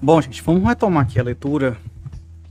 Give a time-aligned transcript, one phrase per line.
[0.00, 1.76] Bom, gente, vamos retomar aqui a leitura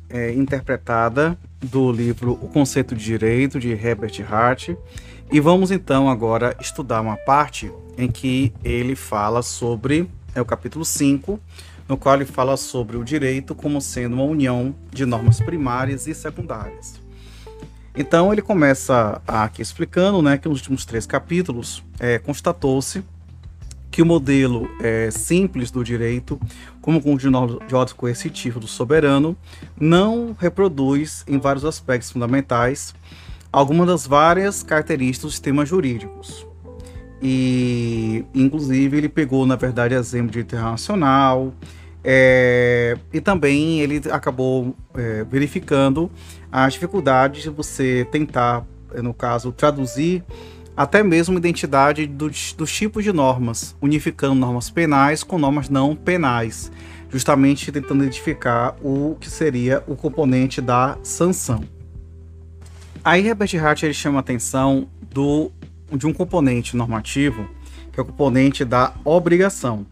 [0.09, 4.71] é, interpretada do livro O Conceito de Direito, de Herbert Hart.
[5.31, 10.83] E vamos então agora estudar uma parte em que ele fala sobre, é o capítulo
[10.83, 11.39] 5,
[11.87, 16.13] no qual ele fala sobre o direito como sendo uma união de normas primárias e
[16.13, 16.99] secundárias.
[17.95, 23.05] Então ele começa aqui explicando né, que nos últimos três capítulos é, constatou-se
[23.97, 26.39] que o modelo é, simples do direito,
[26.83, 29.35] como conjunto de ordem coercitivo do soberano,
[29.75, 32.93] não reproduz, em vários aspectos fundamentais,
[33.51, 36.45] algumas das várias características dos sistemas jurídicos.
[37.19, 41.51] E, inclusive, ele pegou, na verdade, exemplo de internacional,
[42.03, 46.11] é, e também ele acabou é, verificando
[46.51, 48.63] as dificuldades de você tentar,
[49.01, 50.23] no caso, traduzir
[50.77, 56.71] até mesmo identidade dos, dos tipos de normas, unificando normas penais com normas não penais,
[57.09, 61.63] justamente tentando identificar o que seria o componente da sanção.
[63.03, 65.51] Aí Herbert Hart ele chama a atenção do,
[65.93, 67.49] de um componente normativo,
[67.91, 69.83] que é o componente da obrigação.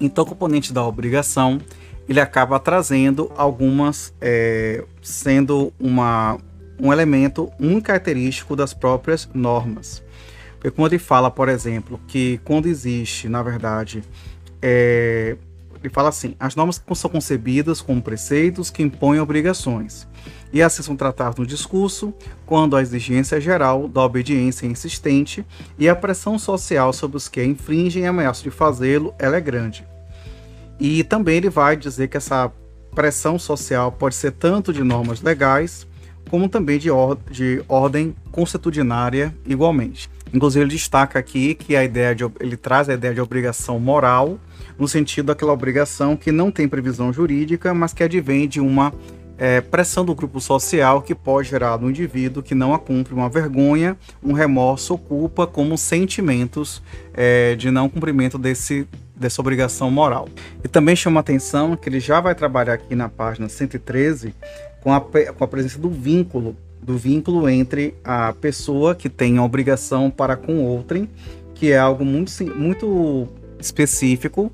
[0.00, 1.60] Então, o componente da obrigação
[2.08, 6.38] ele acaba trazendo algumas, é, sendo uma,
[6.80, 10.02] um elemento, um característico das próprias normas.
[10.58, 14.02] Porque quando ele fala, por exemplo, que quando existe, na verdade,
[14.60, 15.36] é,
[15.82, 20.06] ele fala assim: as normas são concebidas como preceitos que impõem obrigações,
[20.52, 22.12] e assim são tratadas no discurso
[22.46, 25.46] quando a exigência geral da obediência é insistente
[25.78, 29.86] e a pressão social sobre os que a infringem e ameaçam de fazê-lo é grande.
[30.80, 32.50] E também ele vai dizer que essa
[32.94, 35.86] pressão social pode ser tanto de normas legais
[36.28, 40.08] como também de, or de ordem constitucionária igualmente.
[40.32, 44.38] Inclusive ele destaca aqui que a ideia de, ele traz a ideia de obrigação moral
[44.78, 48.92] no sentido daquela obrigação que não tem previsão jurídica, mas que advém de uma
[49.38, 53.28] é, pressão do grupo social que pode gerar no indivíduo que não a cumpre uma
[53.28, 56.82] vergonha, um remorso ou culpa como sentimentos
[57.14, 60.28] é, de não cumprimento desse, dessa obrigação moral.
[60.62, 64.34] E também chama atenção que ele já vai trabalhar aqui na página 113
[64.82, 69.44] com a, com a presença do vínculo, do vínculo entre a pessoa que tem a
[69.44, 71.08] obrigação para com outrem,
[71.54, 73.28] que é algo muito, muito
[73.58, 74.52] específico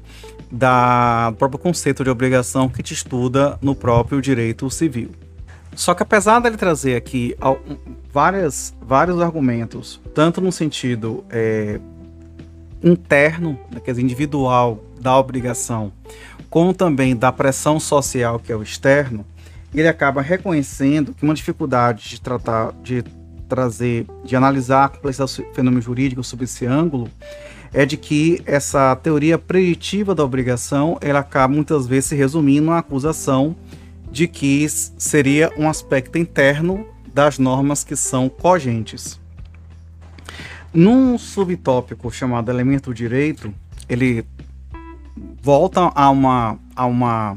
[0.51, 5.11] da do próprio conceito de obrigação que te estuda no próprio direito civil.
[5.75, 7.37] Só que apesar dele trazer aqui
[8.13, 11.81] várias, vários argumentos, tanto no sentido é,
[12.83, 15.93] interno, né, quer dizer, individual da obrigação,
[16.49, 19.27] como também da pressão social que é o externo,
[19.81, 23.05] ele acaba reconhecendo que uma dificuldade de tratar, de
[23.49, 27.11] trazer, de analisar a complexidade do fenômeno jurídico sob esse ângulo,
[27.73, 32.79] é de que essa teoria preditiva da obrigação, ela acaba muitas vezes se resumindo na
[32.79, 33.57] acusação
[34.11, 39.21] de que seria um aspecto interno das normas que são cogentes.
[40.73, 43.53] Num subtópico chamado elemento direito,
[43.89, 44.25] ele
[45.43, 47.37] volta a uma, a uma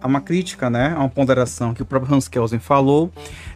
[0.00, 3.10] a uma crítica, né, a uma ponderação que o próprio Hans Kelsen falou,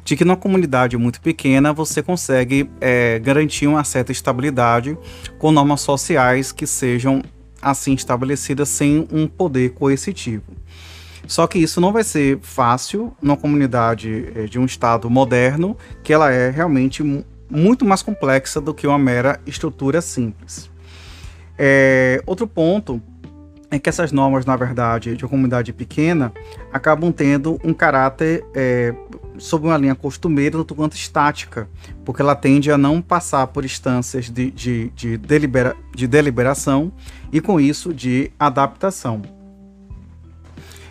[0.05, 4.97] de que numa comunidade muito pequena você consegue é, garantir uma certa estabilidade
[5.39, 7.23] com normas sociais que sejam
[7.61, 10.43] assim estabelecidas sem um poder coercitivo.
[11.27, 16.13] Só que isso não vai ser fácil numa comunidade é, de um Estado moderno, que
[16.13, 17.03] ela é realmente
[17.49, 20.71] muito mais complexa do que uma mera estrutura simples.
[21.57, 23.01] É, outro ponto
[23.73, 26.31] é que essas normas, na verdade, de uma comunidade pequena,
[26.71, 28.95] acabam tendo um caráter é,
[29.39, 31.67] sob uma linha costumeira, tanto quanto estática,
[32.05, 36.93] porque ela tende a não passar por instâncias de, de, de, delibera, de deliberação
[37.33, 39.23] e, com isso, de adaptação.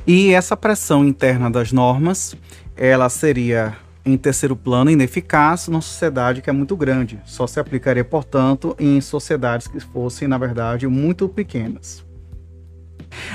[0.08, 2.36] E essa pressão interna das normas,
[2.76, 7.22] ela seria, em terceiro plano, ineficaz numa sociedade que é muito grande.
[7.26, 12.10] Só se aplicaria, portanto, em sociedades que fossem, na verdade, muito pequenas.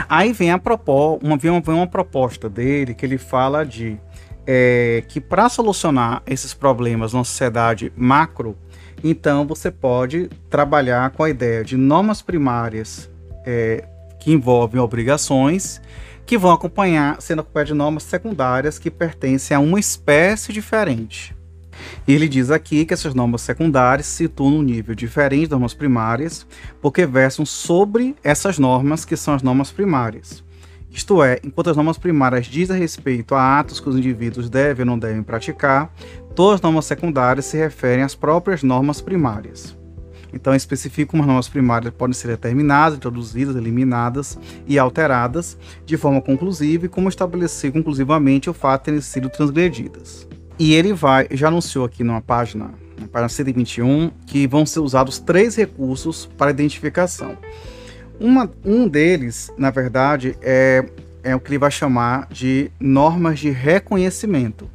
[0.08, 3.98] Aí vem a propó uma, vem uma proposta dele que ele fala de
[4.46, 8.56] é, que para solucionar esses problemas na sociedade macro,
[9.02, 13.10] então você pode trabalhar com a ideia de normas primárias
[13.44, 13.84] é,
[14.20, 15.80] que envolvem obrigações
[16.24, 21.35] que vão acompanhar, sendo acompanhadas de normas secundárias que pertencem a uma espécie diferente.
[22.06, 25.74] E ele diz aqui que essas normas secundárias se situam num nível diferente das normas
[25.74, 26.46] primárias,
[26.80, 30.44] porque versam sobre essas normas que são as normas primárias.
[30.90, 34.86] Isto é, enquanto as normas primárias dizem respeito a atos que os indivíduos devem ou
[34.86, 35.92] não devem praticar,
[36.34, 39.76] todas as normas secundárias se referem às próprias normas primárias.
[40.32, 46.20] Então, especifica como as normas primárias podem ser determinadas, introduzidas, eliminadas e alteradas de forma
[46.20, 50.26] conclusiva e como estabelecer conclusivamente o fato de terem sido transgredidas.
[50.58, 55.18] E ele vai, já anunciou aqui numa página, na página 121, que vão ser usados
[55.18, 57.36] três recursos para identificação.
[58.18, 60.82] Uma, um deles, na verdade, é,
[61.22, 64.70] é o que ele vai chamar de normas de reconhecimento.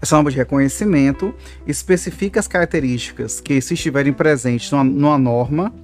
[0.00, 1.34] Essa norma de reconhecimento
[1.66, 5.74] especifica as características que, se estiverem presentes numa, numa norma,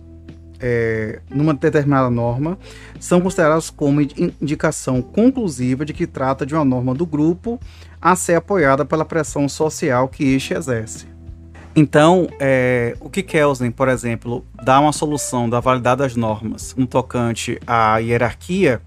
[0.58, 2.58] é, numa determinada norma,
[2.98, 7.58] são consideradas como indicação conclusiva de que trata de uma norma do grupo
[8.00, 11.06] a ser apoiada pela pressão social que este exerce.
[11.74, 16.86] Então, é, o que Kelsen, por exemplo, dá uma solução da validade das normas no
[16.86, 18.82] tocante à hierarquia,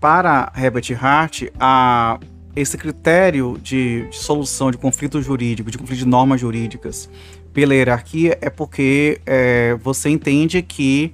[0.00, 2.18] para Herbert Hart, a
[2.56, 7.08] esse critério de, de, solução de conflito jurídico, de conflito de normas jurídicas
[7.52, 11.12] pela hierarquia, é porque é, você entende que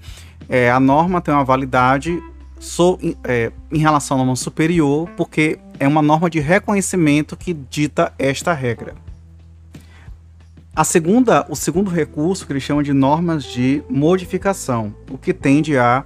[0.49, 2.19] é, a norma tem uma validade
[2.59, 8.13] so, é, em relação à norma superior, porque é uma norma de reconhecimento que dita
[8.19, 8.95] esta regra.
[10.75, 15.79] A segunda, o segundo recurso que eles chamam de normas de modificação, o que tende
[15.79, 16.05] a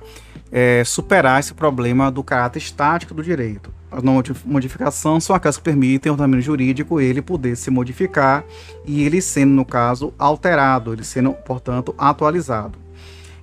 [0.53, 5.57] é, superar esse problema do caráter estático do direito as normas de modificação são aquelas
[5.57, 8.45] que permitem ao ordenamento jurídico ele poder se modificar
[8.87, 12.79] e ele sendo, no caso, alterado, ele sendo, portanto, atualizado.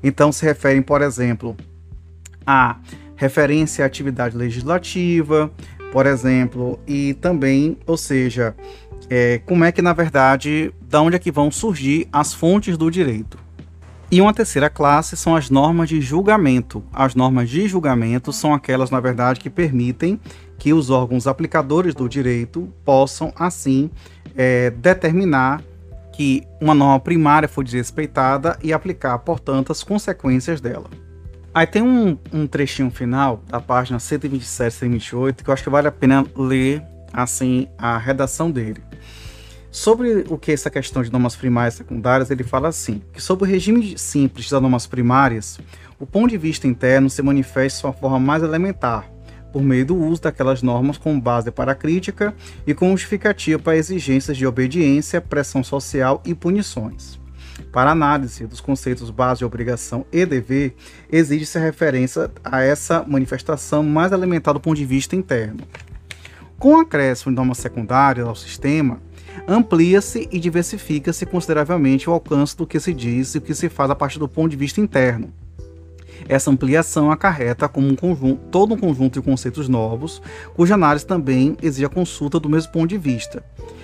[0.01, 1.55] Então, se referem, por exemplo,
[2.45, 2.77] a
[3.15, 5.51] referência à atividade legislativa,
[5.97, 8.55] por exemplo, e também, ou seja,
[9.09, 12.91] é, como é que, na verdade, da onde é que vão surgir as fontes do
[12.91, 13.35] direito.
[14.11, 16.83] E uma terceira classe são as normas de julgamento.
[16.93, 20.19] As normas de julgamento são aquelas, na verdade, que permitem
[20.59, 23.89] que os órgãos aplicadores do direito possam, assim,
[24.35, 25.63] é, determinar
[26.13, 31.06] que uma norma primária foi desrespeitada e aplicar, portanto, as consequências dela.
[31.57, 35.71] Aí tem um, um trechinho final da página 127 e 128 que eu acho que
[35.71, 38.79] vale a pena ler assim a redação dele.
[39.71, 43.41] Sobre o que essa questão de normas primárias e secundárias, ele fala assim: que sob
[43.41, 45.59] o regime simples das normas primárias,
[45.99, 49.09] o ponto de vista interno se manifesta de sua forma mais elementar,
[49.51, 52.35] por meio do uso daquelas normas como base para a crítica
[52.67, 57.19] e como justificativa para exigências de obediência, pressão social e punições.
[57.71, 60.75] Para análise dos conceitos base de obrigação e dever,
[61.11, 65.59] exige-se a referência a essa manifestação mais elementar do ponto de vista interno.
[66.57, 68.99] Com o acréscimo de normas secundárias ao sistema,
[69.47, 73.91] amplia-se e diversifica-se consideravelmente o alcance do que se diz e o que se faz
[73.91, 75.31] a partir do ponto de vista interno.
[76.27, 80.21] Essa ampliação acarreta como um conjunto, todo um conjunto de conceitos novos,
[80.55, 83.43] cuja análise também exige a consulta do mesmo ponto de vista.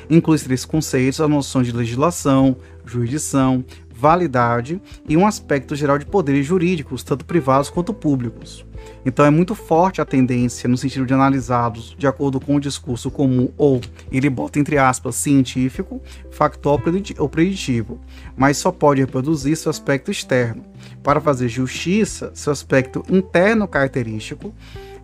[0.10, 3.64] Inclui-se esses conceitos as noções de legislação, jurisdição,
[3.94, 8.66] validade e um aspecto geral de poderes jurídicos, tanto privados quanto públicos.
[9.06, 13.10] Então é muito forte a tendência no sentido de analisá-los de acordo com o discurso
[13.10, 13.80] comum ou
[14.12, 16.02] ele bota entre aspas científico,
[16.32, 16.82] factual
[17.18, 18.00] ou preditivo,
[18.36, 20.66] mas só pode reproduzir seu aspecto externo.
[21.02, 24.54] Para fazer justiça, seu aspecto interno característico,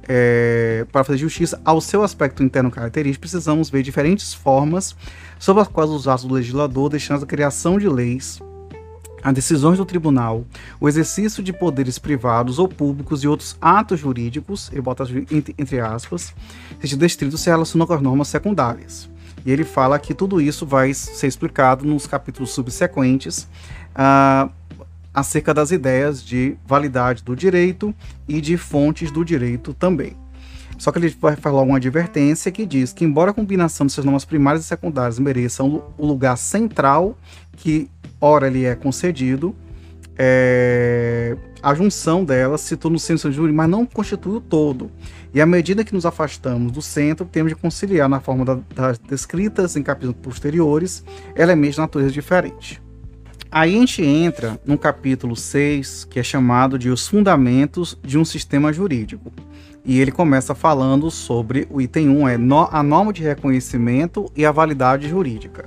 [0.07, 4.95] é, para fazer justiça ao seu aspecto interno característico, precisamos ver diferentes formas
[5.39, 8.39] sobre as quais os atos do legislador destinam a criação de leis
[9.21, 10.45] as decisões do tribunal,
[10.79, 15.05] o exercício de poderes privados ou públicos e outros atos jurídicos, ele bota
[15.57, 16.33] entre aspas,
[16.81, 19.09] este distrito se relaciona com as normas secundárias.
[19.45, 23.47] E ele fala que tudo isso vai ser explicado nos capítulos subsequentes
[23.95, 24.51] uh,
[25.13, 27.93] acerca das ideias de validade do direito
[28.27, 30.15] e de fontes do direito também.
[30.79, 34.05] Só que ele vai falar uma advertência que diz que, embora a combinação de suas
[34.05, 37.17] normas primárias e secundárias mereçam o lugar central
[37.57, 39.53] que ora ele é concedido,
[40.17, 44.89] é, a junção delas se torna o centro jurídico, mas não constitui o todo.
[45.33, 48.97] E à medida que nos afastamos do centro, temos de conciliar na forma da, das
[48.97, 51.03] descritas em capítulos posteriores
[51.35, 52.81] elementos de natureza diferente.
[53.51, 58.23] Aí a gente entra no capítulo 6, que é chamado de Os Fundamentos de um
[58.23, 59.31] Sistema Jurídico.
[59.85, 62.35] E ele começa falando sobre o item 1, é
[62.71, 65.65] a norma de reconhecimento e a validade jurídica.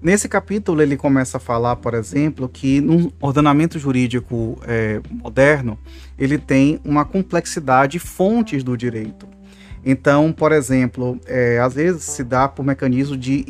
[0.00, 5.78] Nesse capítulo, ele começa a falar, por exemplo, que no ordenamento jurídico é, moderno,
[6.18, 9.26] ele tem uma complexidade de fontes do direito.
[9.84, 13.44] Então, por exemplo, é, às vezes se dá por mecanismo de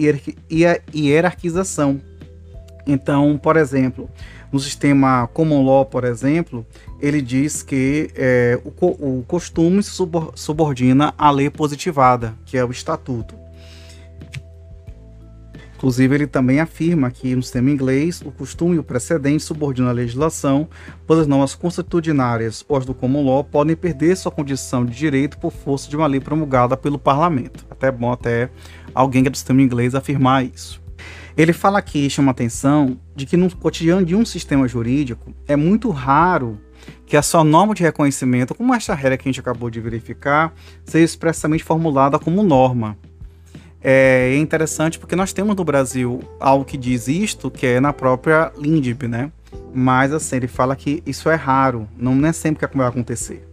[0.95, 2.01] hierarquização.
[2.87, 4.09] Então, por exemplo,
[4.57, 6.67] no sistema common law, por exemplo,
[6.99, 13.35] ele diz que é, o, o costume subordina à lei positivada, que é o estatuto.
[15.77, 19.93] Inclusive, ele também afirma que no sistema inglês, o costume e o precedente subordinam a
[19.93, 20.67] legislação,
[21.07, 25.37] pois as normas constitucionárias ou as do common law podem perder sua condição de direito
[25.37, 27.67] por força de uma lei promulgada pelo parlamento.
[27.71, 28.49] Até bom até
[28.95, 30.86] alguém que é do sistema inglês afirmar isso.
[31.37, 35.91] Ele fala aqui, chama atenção, de que no cotidiano de um sistema jurídico é muito
[35.91, 36.59] raro
[37.05, 40.55] que a sua norma de reconhecimento, como esta regra que a gente acabou de verificar,
[40.85, 42.97] seja expressamente formulada como norma.
[43.83, 48.51] É interessante porque nós temos no Brasil algo que diz isto, que é na própria
[48.59, 49.31] LINDB, né?
[49.75, 53.46] Mas assim, ele fala que isso é raro, não é sempre que vai acontecer.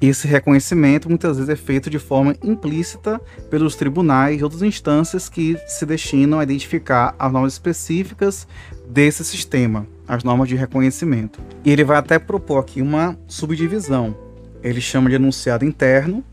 [0.00, 5.58] Esse reconhecimento muitas vezes é feito de forma implícita pelos tribunais e outras instâncias que
[5.66, 8.48] se destinam a identificar as normas específicas
[8.88, 11.38] desse sistema, as normas de reconhecimento.
[11.62, 14.16] E ele vai até propor aqui uma subdivisão.
[14.62, 16.24] Ele chama de enunciado interno,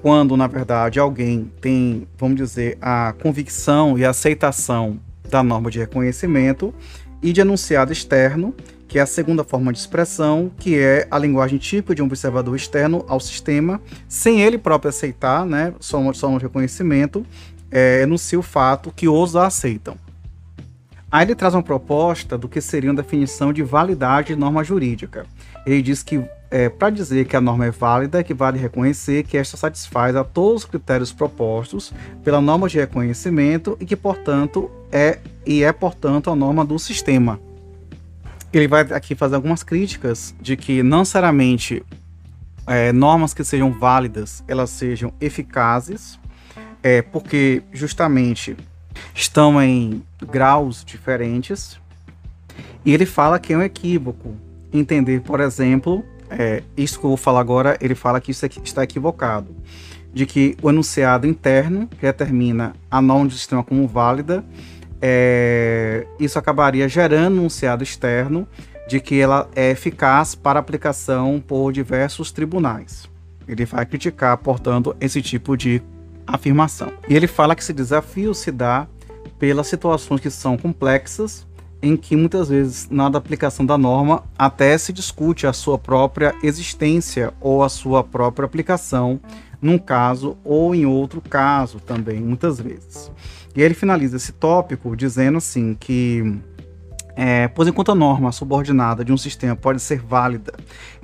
[0.00, 4.98] quando na verdade alguém tem, vamos dizer, a convicção e a aceitação
[5.28, 6.74] da norma de reconhecimento,
[7.22, 8.54] e de enunciado externo,
[8.90, 12.56] que é a segunda forma de expressão, que é a linguagem típica de um observador
[12.56, 17.24] externo ao sistema, sem ele próprio aceitar, né, só, só um reconhecimento,
[17.70, 19.96] é, enuncia o fato que os aceitam.
[21.08, 25.24] Aí ele traz uma proposta do que seria uma definição de validade de norma jurídica.
[25.64, 29.22] Ele diz que é, para dizer que a norma é válida, é que vale reconhecer
[29.22, 31.92] que esta satisfaz a todos os critérios propostos
[32.24, 37.38] pela norma de reconhecimento e que, portanto, é e é, portanto, a norma do sistema
[38.58, 41.84] ele vai aqui fazer algumas críticas de que não necessariamente
[42.66, 46.18] é, normas que sejam válidas elas sejam eficazes,
[46.82, 48.56] é, porque justamente
[49.14, 51.80] estão em graus diferentes.
[52.84, 54.34] E ele fala que é um equívoco
[54.72, 58.84] entender, por exemplo, é, isso que eu vou falar agora, ele fala que isso está
[58.84, 59.54] equivocado,
[60.12, 64.44] de que o enunciado interno que determina a norma do sistema como válida
[65.00, 68.46] é, isso acabaria gerando um enunciado externo
[68.88, 73.08] de que ela é eficaz para aplicação por diversos tribunais.
[73.46, 75.82] Ele vai criticar, portanto, esse tipo de
[76.26, 76.92] afirmação.
[77.08, 78.86] E ele fala que esse desafio se dá
[79.38, 81.46] pelas situações que são complexas,
[81.82, 87.32] em que muitas vezes na aplicação da norma até se discute a sua própria existência
[87.40, 89.18] ou a sua própria aplicação
[89.62, 93.10] num caso ou em outro caso também, muitas vezes.
[93.54, 96.40] E ele finaliza esse tópico dizendo assim que
[97.16, 100.54] é, pois enquanto a norma subordinada de um sistema pode ser válida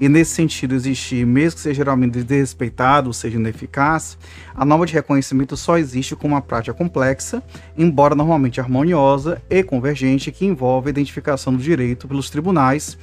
[0.00, 4.16] e nesse sentido existir, mesmo que seja geralmente desrespeitado ou seja ineficaz,
[4.54, 7.42] a norma de reconhecimento só existe como uma prática complexa,
[7.76, 12.96] embora normalmente harmoniosa e convergente, que envolve a identificação do direito pelos tribunais,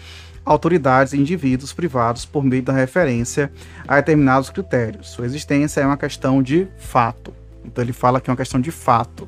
[0.45, 3.51] autoridades e indivíduos privados por meio da referência
[3.87, 5.09] a determinados critérios.
[5.09, 7.42] Sua existência é uma questão de fato.
[7.65, 9.27] Então ele fala que é uma questão de fato.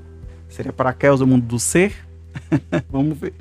[0.50, 1.94] Seria Paraquedas o mundo do ser?
[2.90, 3.34] Vamos ver.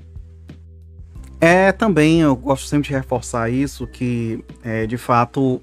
[1.41, 5.61] É também, eu gosto sempre de reforçar isso, que é, de fato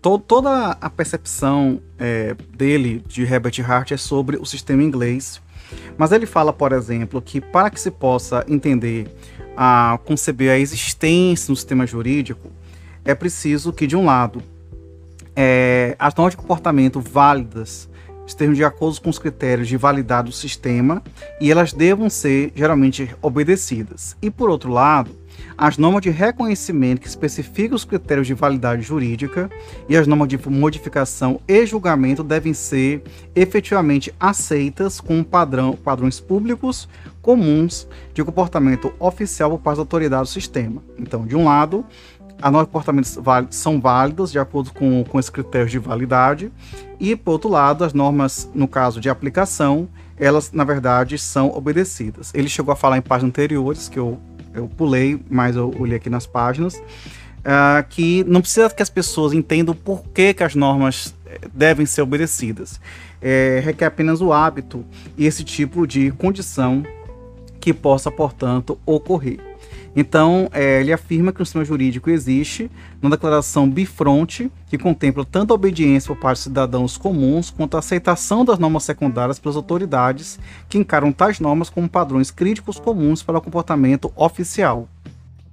[0.00, 5.42] to toda a percepção é, dele, de Herbert Hart, é sobre o sistema inglês.
[5.98, 9.08] Mas ele fala, por exemplo, que para que se possa entender,
[9.56, 12.50] a conceber a existência no sistema jurídico,
[13.04, 14.42] é preciso que, de um lado,
[15.34, 17.88] é, as normas de comportamento válidas
[18.26, 21.02] estejam de acordo com os critérios de validade do sistema
[21.40, 24.16] e elas devam ser geralmente obedecidas.
[24.22, 25.10] E por outro lado,
[25.56, 29.48] as normas de reconhecimento que especificam os critérios de validade jurídica
[29.88, 33.02] e as normas de modificação e julgamento devem ser
[33.34, 36.88] efetivamente aceitas como padrão, padrões públicos
[37.22, 40.82] comuns de comportamento oficial por parte da autoridade do sistema.
[40.98, 41.84] Então, de um lado,
[42.40, 46.52] as normas de comportamento são válidas de acordo com, com esses critérios de validade,
[47.00, 49.88] e, por outro lado, as normas, no caso de aplicação,
[50.18, 52.32] elas, na verdade, são obedecidas.
[52.34, 54.18] Ele chegou a falar em páginas anteriores, que eu,
[54.52, 59.32] eu pulei, mas eu olhei aqui nas páginas, uh, que não precisa que as pessoas
[59.32, 62.80] entendam por que, que as normas eh, devem ser obedecidas.
[63.20, 64.84] É, requer apenas o hábito
[65.16, 66.82] e esse tipo de condição
[67.58, 69.40] que possa, portanto, ocorrer.
[69.96, 72.70] Então, é, ele afirma que o sistema jurídico existe
[73.00, 77.78] numa declaração bifronte que contempla tanto a obediência por parte de cidadãos comuns quanto a
[77.78, 83.38] aceitação das normas secundárias pelas autoridades que encaram tais normas como padrões críticos comuns para
[83.38, 84.88] o comportamento oficial.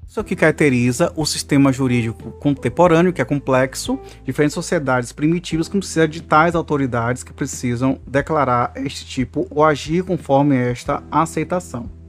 [0.08, 6.08] Isso aqui caracteriza o sistema jurídico contemporâneo, que é complexo, diferentes sociedades primitivas que precisam
[6.08, 12.01] de tais autoridades que precisam declarar este tipo ou agir conforme esta aceitação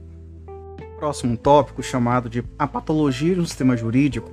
[1.03, 4.31] próximo tópico chamado de a patologia do sistema jurídico,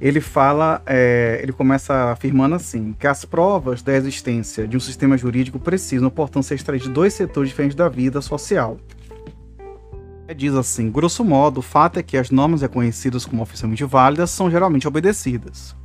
[0.00, 5.16] ele fala, é, ele começa afirmando assim, que as provas da existência de um sistema
[5.16, 8.78] jurídico precisam, portanto, ser extraídas de dois setores diferentes da vida social.
[10.36, 14.50] Diz assim: grosso modo, o fato é que as normas reconhecidas como oficialmente válidas são
[14.50, 15.76] geralmente obedecidas.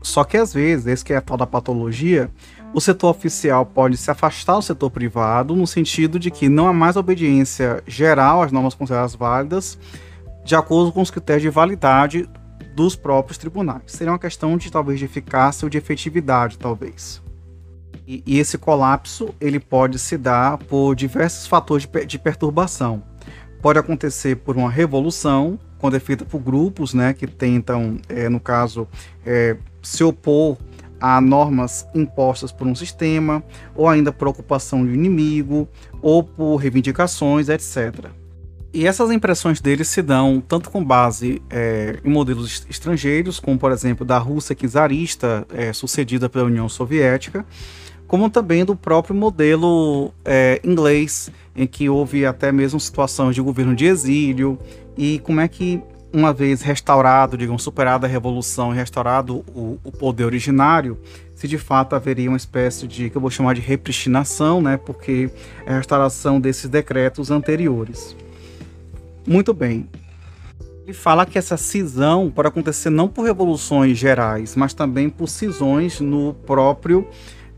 [0.00, 2.30] Só que às vezes, esse que é a tal da patologia,
[2.74, 6.72] o setor oficial pode se afastar do setor privado, no sentido de que não há
[6.72, 9.78] mais obediência geral às normas consideradas válidas,
[10.44, 12.28] de acordo com os critérios de validade
[12.74, 13.82] dos próprios tribunais.
[13.86, 17.22] Seria uma questão de talvez de eficácia ou de efetividade, talvez.
[18.06, 23.02] E, e esse colapso ele pode se dar por diversos fatores de, de perturbação.
[23.60, 28.40] Pode acontecer por uma revolução, quando é feita por grupos né, que tentam, é, no
[28.40, 28.88] caso,
[29.24, 30.56] é, se opor
[31.02, 33.42] a normas impostas por um sistema,
[33.74, 35.68] ou ainda por ocupação de inimigo,
[36.00, 38.06] ou por reivindicações, etc.
[38.72, 43.72] E essas impressões deles se dão tanto com base é, em modelos estrangeiros, como por
[43.72, 47.44] exemplo da Rússia czarista, é, sucedida pela União Soviética,
[48.06, 53.74] como também do próprio modelo é, inglês, em que houve até mesmo situações de governo
[53.74, 54.56] de exílio,
[54.96, 55.82] e como é que,
[56.12, 60.98] uma vez restaurado, digamos, superada a revolução e restaurado o, o poder originário,
[61.34, 65.30] se de fato haveria uma espécie de, que eu vou chamar de repristinação, né, porque
[65.66, 68.14] é a restauração desses decretos anteriores.
[69.26, 69.88] Muito bem.
[70.84, 76.00] Ele fala que essa cisão pode acontecer não por revoluções gerais, mas também por cisões
[76.00, 77.06] no próprio,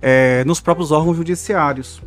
[0.01, 2.03] é, nos próprios órgãos judiciários,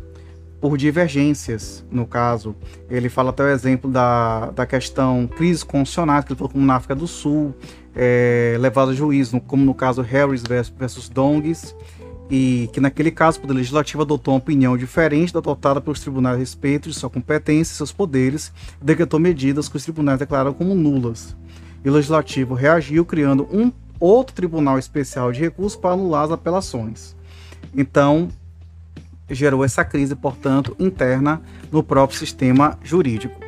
[0.60, 2.54] por divergências, no caso.
[2.90, 6.76] Ele fala até o exemplo da, da questão crise constitucional, que ele falou como na
[6.76, 7.54] África do Sul,
[7.94, 11.74] é, levado a juízo, como no caso Harris versus Dongs,
[12.30, 16.36] e que naquele caso o Poder Legislativo adotou uma opinião diferente da adotada pelos tribunais
[16.36, 20.52] a respeito de sua competência e seus poderes e decretou medidas que os tribunais declararam
[20.52, 21.36] como nulas.
[21.84, 27.16] E o Legislativo reagiu criando um outro tribunal especial de recursos para anular as apelações.
[27.74, 28.28] Então,
[29.30, 33.40] gerou essa crise, portanto, interna no próprio sistema jurídico.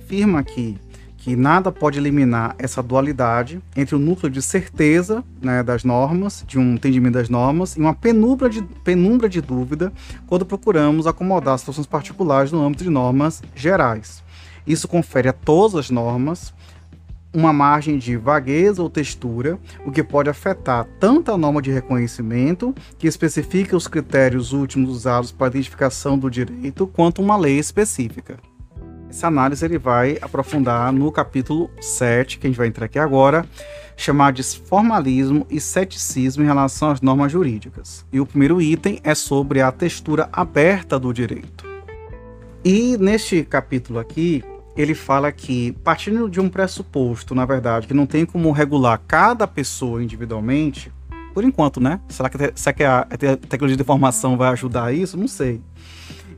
[0.00, 0.78] Afirma que
[1.18, 6.58] que nada pode eliminar essa dualidade entre o núcleo de certeza né, das normas, de
[6.58, 9.92] um entendimento das normas, e uma penumbra de, penumbra de dúvida
[10.26, 14.22] quando procuramos acomodar situações particulares no âmbito de normas gerais.
[14.66, 16.54] Isso confere a todas as normas
[17.38, 22.74] uma margem de vagueza ou textura, o que pode afetar tanto a norma de reconhecimento,
[22.98, 28.38] que especifica os critérios últimos usados para a identificação do direito, quanto uma lei específica.
[29.08, 33.46] Essa análise ele vai aprofundar no capítulo 7, que a gente vai entrar aqui agora,
[33.96, 38.04] chamado de formalismo e ceticismo em relação às normas jurídicas.
[38.12, 41.64] E o primeiro item é sobre a textura aberta do direito.
[42.64, 44.42] E neste capítulo aqui,
[44.80, 49.46] ele fala que, partindo de um pressuposto, na verdade, que não tem como regular cada
[49.46, 50.92] pessoa individualmente,
[51.34, 52.00] por enquanto, né?
[52.08, 53.04] Será que, será que a
[53.48, 55.16] tecnologia de informação vai ajudar isso?
[55.16, 55.60] Não sei.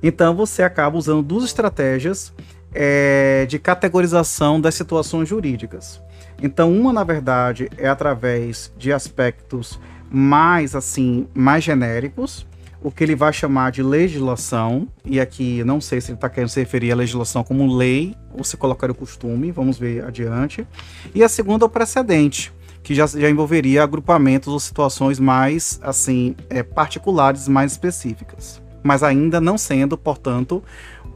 [0.03, 2.33] Então você acaba usando duas estratégias
[2.72, 6.00] é, de categorização das situações jurídicas.
[6.42, 9.79] Então, uma, na verdade, é através de aspectos
[10.11, 12.46] mais assim, mais genéricos,
[12.82, 16.48] o que ele vai chamar de legislação, e aqui não sei se ele está querendo
[16.48, 20.66] se referir à legislação como lei ou se colocar o costume, vamos ver adiante.
[21.14, 26.62] E a segunda o precedente, que já, já envolveria agrupamentos ou situações mais assim é,
[26.62, 30.62] particulares, mais específicas, mas ainda não sendo, portanto,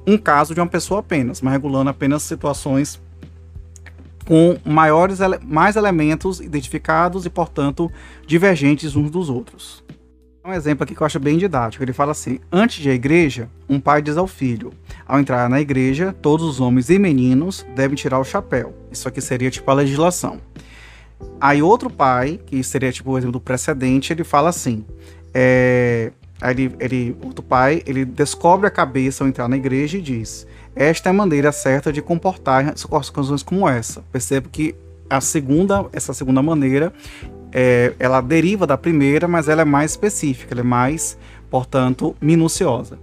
[0.07, 3.01] um caso de uma pessoa apenas, mas regulando apenas situações
[4.27, 7.91] com maiores mais elementos identificados e, portanto,
[8.27, 9.84] divergentes uns dos outros.
[10.47, 11.83] Um exemplo aqui que eu acho bem didático.
[11.83, 14.75] Ele fala assim: Antes de a igreja, um pai diz ao filho:
[15.07, 18.75] Ao entrar na igreja, todos os homens e meninos devem tirar o chapéu.
[18.93, 20.39] Isso aqui seria tipo a legislação.
[21.41, 24.85] Aí outro pai, que seria tipo o exemplo do precedente, ele fala assim:
[25.33, 30.03] é, Aí ele, ele, outro pai, ele descobre a cabeça ao entrar na igreja e
[30.03, 34.05] diz: Esta é a maneira certa de comportar situações como essa.
[34.13, 34.75] Percebo que
[35.09, 36.93] a segunda, essa segunda maneira,
[37.55, 41.17] é, ela deriva da primeira, mas ela é mais específica, ela é mais,
[41.49, 42.99] portanto, minuciosa.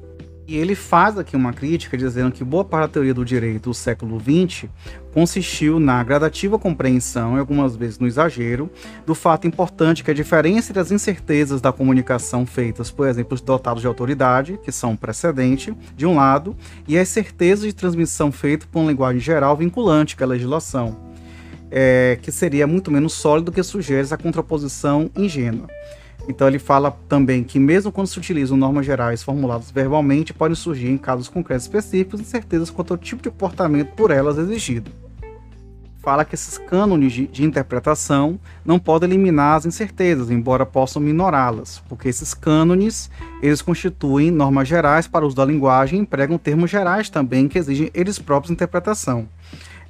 [0.46, 3.74] E ele faz aqui uma crítica dizendo que boa parte da teoria do direito do
[3.74, 4.66] século XX
[5.14, 8.70] consistiu na gradativa compreensão, e algumas vezes no exagero,
[9.06, 13.40] do fato importante que a diferença entre as incertezas da comunicação feitas, por exemplo, os
[13.40, 16.54] dotados de autoridade, que são precedente, de um lado,
[16.86, 21.11] e as certezas de transmissão feitas por uma linguagem geral vinculante, que é a legislação,
[21.72, 25.68] é, que seria muito menos sólido que sugere essa contraposição ingênua.
[26.28, 30.90] Então ele fala também que mesmo quando se utilizam normas gerais formuladas verbalmente, podem surgir
[30.90, 34.92] em casos concretos específicos incertezas quanto ao tipo de comportamento por elas exigido.
[35.98, 41.82] fala que esses cânones de, de, interpretação não podem eliminar as incertezas, embora possam minorá-las,
[41.88, 43.10] porque esses cânones
[43.42, 47.58] eles constituem normas gerais para o uso da linguagem e empregam termos gerais também que
[47.58, 49.28] exigem eles próprios interpretação.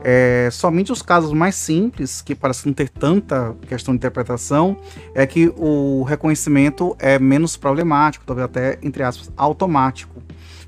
[0.04, 4.78] É, somente os casos mais simples, que parecem não ter tanta questão de interpretação,
[5.14, 10.22] é que o reconhecimento é menos problemático, talvez até, entre aspas, automático,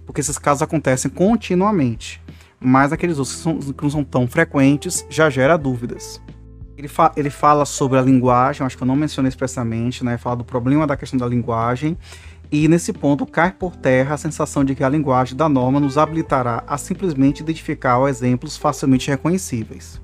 [0.05, 2.23] porque esses casos acontecem continuamente
[2.63, 6.21] mas aqueles outros que, são, que não são tão frequentes já gera dúvidas.
[6.77, 10.17] Ele, fa ele fala sobre a linguagem, acho que eu não mencionei expressamente, né?
[10.17, 11.97] Fala do problema da questão da linguagem.
[12.55, 15.97] E nesse ponto cai por terra a sensação de que a linguagem da norma nos
[15.97, 19.99] habilitará a simplesmente identificar exemplos facilmente reconhecíveis.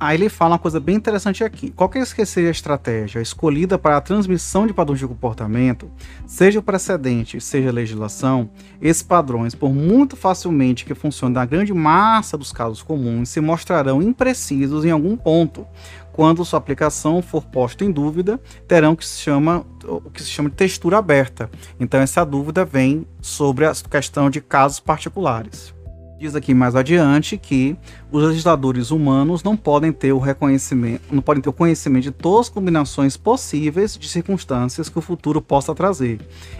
[0.00, 1.70] Aí ele fala uma coisa bem interessante aqui.
[1.70, 5.90] Qualquer que seja a estratégia escolhida para a transmissão de padrões de comportamento,
[6.24, 8.48] seja o precedente, seja a legislação,
[8.80, 14.00] esses padrões, por muito facilmente que funcionem na grande massa dos casos comuns, se mostrarão
[14.00, 15.66] imprecisos em algum ponto.
[16.12, 20.48] Quando sua aplicação for posta em dúvida, terão que se chama, o que se chama
[20.48, 21.50] de textura aberta.
[21.78, 25.74] Então essa dúvida vem sobre a questão de casos particulares.
[26.18, 27.76] Diz aqui mais adiante que
[28.10, 32.46] os legisladores humanos não podem ter o reconhecimento, não podem ter o conhecimento de todas
[32.46, 36.18] as combinações possíveis de circunstâncias que o futuro possa trazer.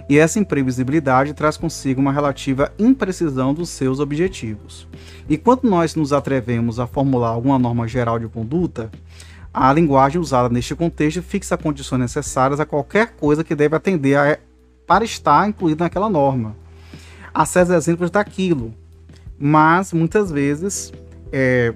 [0.08, 4.86] E essa imprevisibilidade traz consigo uma relativa imprecisão dos seus objetivos.
[5.28, 8.92] E quando nós nos atrevemos a formular alguma norma geral de conduta,
[9.52, 14.38] a linguagem usada neste contexto fixa condições necessárias a qualquer coisa que deve atender a,
[14.86, 16.54] para estar incluída naquela norma.
[17.34, 18.72] Há certos exemplos daquilo,
[19.38, 20.92] mas muitas vezes
[21.32, 21.72] é,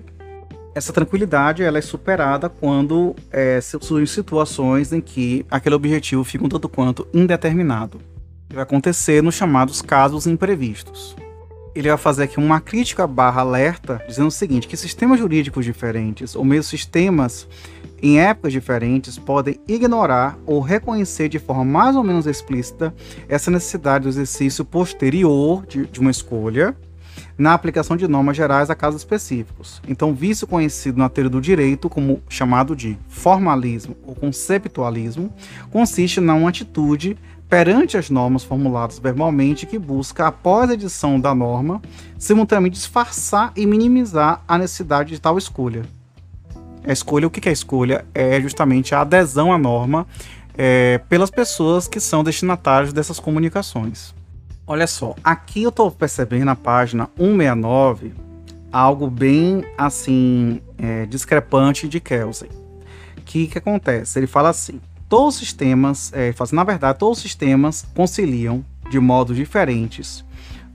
[0.74, 6.48] essa tranquilidade ela é superada quando é, surgem situações em que aquele objetivo fica um
[6.48, 8.00] tanto quanto indeterminado.
[8.52, 11.16] Vai acontecer nos chamados casos imprevistos.
[11.74, 16.36] Ele vai fazer aqui uma crítica barra alerta, dizendo o seguinte, que sistemas jurídicos diferentes,
[16.36, 17.48] ou mesmo sistemas
[18.02, 22.94] em épocas diferentes, podem ignorar ou reconhecer de forma mais ou menos explícita
[23.26, 26.76] essa necessidade do exercício posterior de, de uma escolha,
[27.36, 29.80] na aplicação de normas gerais a casos específicos.
[29.86, 35.32] Então, vício conhecido na teoria do direito como chamado de formalismo ou conceptualismo,
[35.70, 37.16] consiste na uma atitude
[37.48, 41.82] perante as normas formuladas verbalmente que busca, após a edição da norma,
[42.18, 45.82] simultaneamente disfarçar e minimizar a necessidade de tal escolha.
[46.82, 48.06] A escolha, o que é a escolha?
[48.14, 50.06] É justamente a adesão à norma
[50.56, 54.14] é, pelas pessoas que são destinatárias dessas comunicações.
[54.66, 58.14] Olha só, aqui eu estou percebendo na página 169
[58.70, 62.48] algo bem assim é, discrepante de Kelsen.
[63.18, 64.18] O que, que acontece?
[64.18, 68.98] Ele fala assim: todos os sistemas, é, assim, na verdade, todos os sistemas conciliam de
[68.98, 70.24] modos diferentes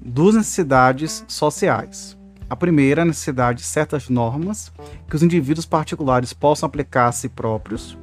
[0.07, 2.17] duas necessidades sociais.
[2.49, 4.71] A primeira, a necessidade de certas normas
[5.09, 7.97] que os indivíduos particulares possam aplicar a si próprios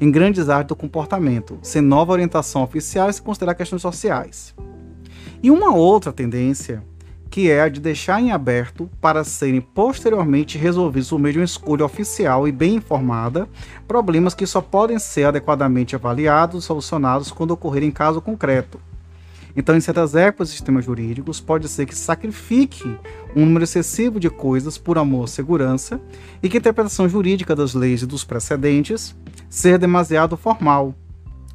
[0.00, 4.54] em grandes áreas do comportamento, sem nova orientação oficial e se considerar questões sociais.
[5.40, 6.82] E uma outra tendência,
[7.30, 11.44] que é a de deixar em aberto para serem posteriormente resolvidos por meio de uma
[11.44, 13.48] escolha oficial e bem informada,
[13.86, 18.80] problemas que só podem ser adequadamente avaliados e solucionados quando ocorrerem em caso concreto.
[19.56, 22.96] Então, em certas épocas dos sistemas jurídicos, pode ser que sacrifique
[23.34, 26.00] um número excessivo de coisas por amor à segurança
[26.42, 29.16] e que a interpretação jurídica das leis e dos precedentes
[29.48, 30.94] seja demasiado formal,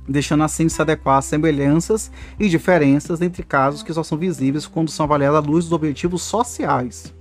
[0.07, 4.67] deixando assim de se adequar às semelhanças e diferenças entre casos que só são visíveis
[4.67, 7.13] quando são avaliados à luz dos objetivos sociais.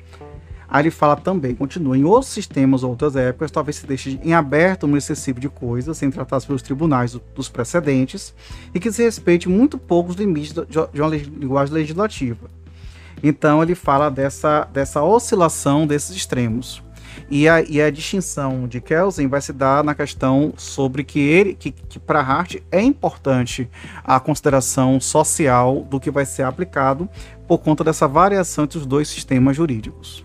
[0.69, 4.33] Aí ele fala também, continua, em outros sistemas ou outras épocas, talvez se deixe em
[4.33, 8.35] aberto um excessivo de coisas, sem tratadas pelos tribunais dos precedentes,
[8.75, 12.49] e que se respeite muito pouco os limites de uma linguagem legislativa.
[13.23, 16.83] Então ele fala dessa, dessa oscilação desses extremos.
[17.31, 21.55] E a, e a distinção de Kelsen vai se dar na questão sobre que ele,
[21.55, 23.69] que, que para Hart é importante
[24.05, 27.09] a consideração social do que vai ser aplicado
[27.47, 30.25] por conta dessa variação entre os dois sistemas jurídicos.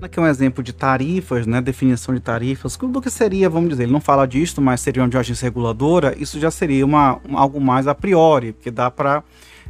[0.00, 3.82] Aqui é um exemplo de tarifas, né, definição de tarifas, do que seria, vamos dizer,
[3.82, 7.88] ele não fala disso, mas seria uma agência reguladora, isso já seria uma, algo mais
[7.88, 9.24] a priori, porque dá para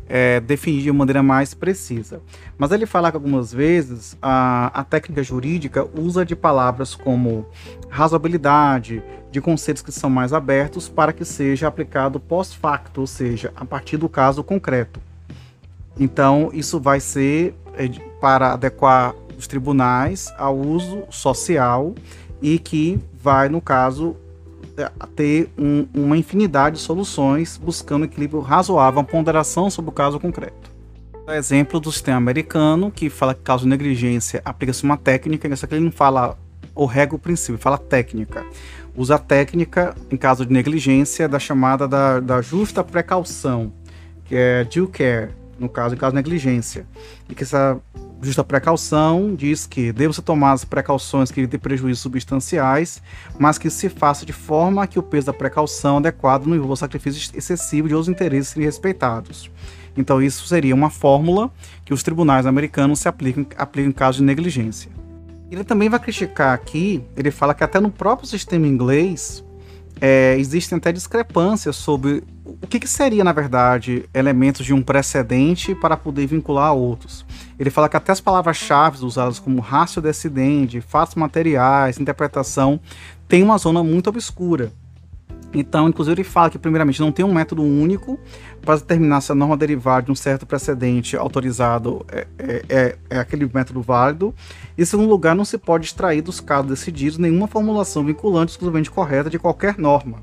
[0.08, 2.20] é, definir de maneira mais precisa.
[2.56, 7.46] Mas ele fala que algumas vezes a, a técnica jurídica usa de palavras como
[7.88, 13.64] razoabilidade, de conceitos que são mais abertos para que seja aplicado pós-facto, ou seja, a
[13.64, 15.00] partir do caso concreto.
[16.00, 17.88] Então, isso vai ser é,
[18.20, 21.94] para adequar os tribunais ao uso social
[22.40, 24.16] e que vai, no caso,
[25.16, 30.70] ter um, uma infinidade de soluções buscando equilíbrio razoável, uma ponderação sobre o caso concreto.
[31.26, 35.66] O exemplo do sistema americano, que fala que caso de negligência aplica-se uma técnica, nessa
[35.66, 36.38] que ele não fala
[36.74, 38.46] ou regra o princípio, fala técnica.
[38.96, 43.72] Usa a técnica, em caso de negligência, da chamada da, da justa precaução,
[44.24, 46.86] que é due care, no caso, em caso de negligência.
[47.28, 47.78] E que essa
[48.20, 53.02] justa precaução diz que deve-se tomar as precauções que evitem prejuízos substanciais,
[53.38, 57.30] mas que se faça de forma que o peso da precaução adequado não envolva sacrifício
[57.36, 59.50] excessivo de outros interesses serem respeitados.
[59.96, 61.50] Então, isso seria uma fórmula
[61.84, 64.90] que os tribunais americanos se aplicam, aplicam em caso de negligência.
[65.50, 69.44] Ele também vai criticar aqui, ele fala que até no próprio sistema inglês
[70.00, 75.74] é, existem até discrepâncias sobre o que, que, seria, na verdade, elementos de um precedente
[75.74, 77.24] para poder vincular a outros.
[77.58, 82.80] Ele fala que até as palavras-chave usadas como rácio decidente, fatos materiais, interpretação,
[83.28, 84.72] tem uma zona muito obscura.
[85.52, 88.18] Então, inclusive, ele fala que, primeiramente, não tem um método único
[88.60, 93.18] para determinar se a norma derivar de um certo precedente autorizado é, é, é, é
[93.18, 94.34] aquele método válido.
[94.78, 99.28] Em segundo lugar, não se pode extrair dos casos decididos nenhuma formulação vinculante exclusivamente correta
[99.28, 100.22] de qualquer norma.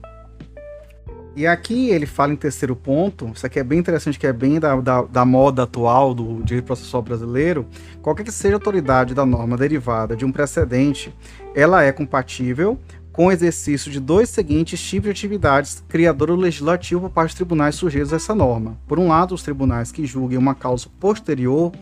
[1.35, 4.57] E aqui ele fala em terceiro ponto, isso aqui é bem interessante, que é bem
[4.57, 7.65] da, da, da, moda atual do direito processual brasileiro.
[8.01, 11.13] Qualquer que seja a autoridade da norma derivada de um precedente,
[11.53, 12.79] ela é compatível
[13.11, 17.75] com o exercício de dois seguintes tipos de atividades criadora do legislativo parte dos tribunais
[17.75, 18.77] sujeitos a essa norma.
[18.87, 21.73] Por um lado, os tribunais que julguem uma causa posterior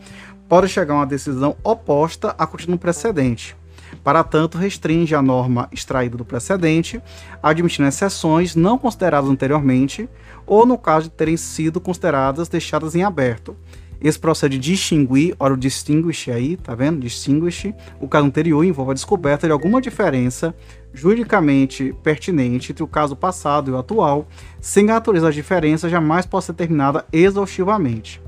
[0.48, 3.56] podem chegar a uma decisão oposta à contínua precedente.
[4.02, 7.00] Para tanto, restringe a norma extraída do precedente,
[7.42, 10.08] admitindo exceções não consideradas anteriormente
[10.46, 13.56] ou, no caso de terem sido consideradas, deixadas em aberto.
[14.00, 17.00] Esse processo de distinguir, olha o distinguish aí, tá vendo?
[17.00, 17.72] Distinguish.
[17.98, 20.54] O caso anterior envolve a descoberta de alguma diferença
[20.92, 24.28] juridicamente pertinente entre o caso passado e o atual,
[24.60, 28.20] sem a natureza da diferença jamais possa ser determinada exaustivamente.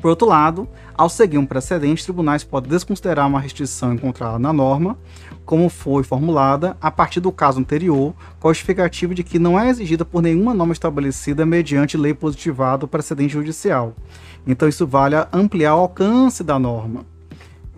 [0.00, 4.98] Por outro lado, ao seguir um precedente, tribunais podem desconsiderar uma restrição encontrada na norma,
[5.44, 9.68] como foi formulada, a partir do caso anterior, com a justificativa de que não é
[9.68, 13.94] exigida por nenhuma norma estabelecida mediante lei positivada ou precedente judicial.
[14.46, 17.04] Então, isso vale ampliar o alcance da norma.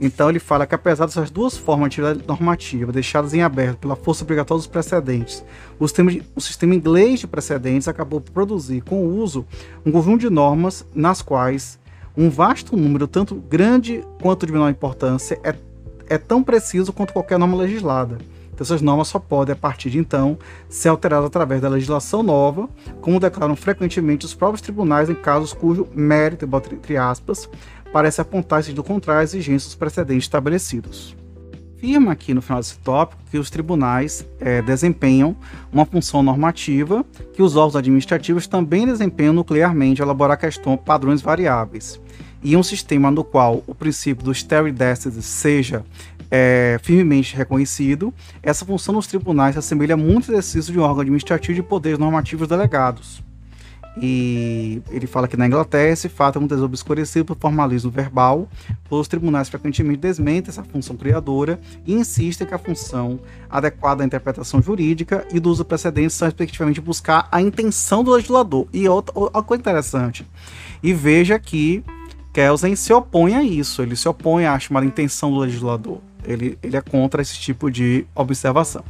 [0.00, 3.96] Então, ele fala que, apesar dessas duas formas de atividade normativa deixadas em aberto pela
[3.96, 5.44] força obrigatória dos precedentes,
[5.78, 9.44] o sistema, de, o sistema inglês de precedentes acabou por produzir, com o uso,
[9.84, 11.78] um conjunto de normas nas quais
[12.18, 15.54] um vasto número, tanto grande quanto de menor importância, é,
[16.08, 18.18] é tão preciso quanto qualquer norma legislada.
[18.52, 20.36] Então, essas normas só podem, a partir de então,
[20.68, 22.68] ser alteradas através da legislação nova,
[23.00, 27.48] como declaram frequentemente os próprios tribunais em casos cujo mérito, entre aspas,
[27.92, 31.16] parece apontar, se do contrário, exigências dos precedentes estabelecidos.
[31.78, 35.36] Afirma aqui no final desse tópico que os tribunais é, desempenham
[35.72, 42.00] uma função normativa que os órgãos administrativos também desempenham nuclearmente elaborar questões padrões variáveis
[42.42, 45.84] e um sistema no qual o princípio do stare decisis seja
[46.28, 48.12] é, firmemente reconhecido,
[48.42, 51.98] essa função dos tribunais se assemelha muito ao exercício de um órgão administrativo de poderes
[51.98, 53.22] normativos delegados.
[54.00, 58.48] E ele fala que na Inglaterra esse fato é muitas vezes obscurecido por formalismo verbal,
[58.88, 63.18] os tribunais frequentemente desmentem essa função criadora e insistem que a função
[63.50, 68.68] adequada à interpretação jurídica e do uso precedentes são respectivamente buscar a intenção do legislador.
[68.72, 70.24] E outra, outra coisa interessante,
[70.82, 71.82] e veja que
[72.32, 75.98] Kelsen se opõe a isso, ele se opõe à chamada intenção do legislador.
[76.24, 78.84] Ele, ele é contra esse tipo de observação.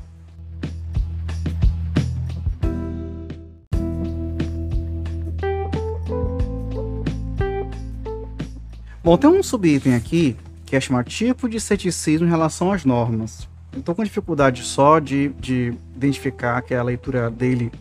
[9.09, 13.49] Bom, tem um subitem aqui que é chamado tipo de ceticismo em relação às normas.
[13.75, 17.73] Estou com dificuldade só de, de identificar que a leitura dele.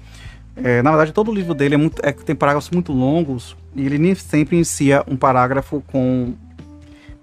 [0.56, 3.86] É, na verdade, todo o livro dele é muito, é, tem parágrafos muito longos e
[3.86, 6.34] ele nem sempre inicia um parágrafo com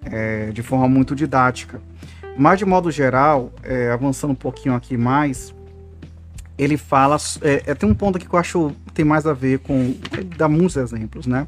[0.05, 1.81] é, de forma muito didática.
[2.37, 5.55] Mas, de modo geral, é, avançando um pouquinho aqui mais,
[6.59, 7.17] ele fala.
[7.43, 9.95] É, é, tem um ponto aqui que eu acho tem mais a ver com.
[10.37, 11.47] dá muitos exemplos, né?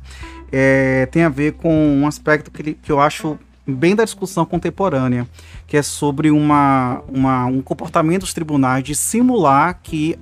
[0.51, 4.45] É, tem a ver com um aspecto que, ele, que eu acho bem da discussão
[4.45, 5.27] contemporânea,
[5.67, 10.17] que é sobre uma, uma, um comportamento dos tribunais de simular que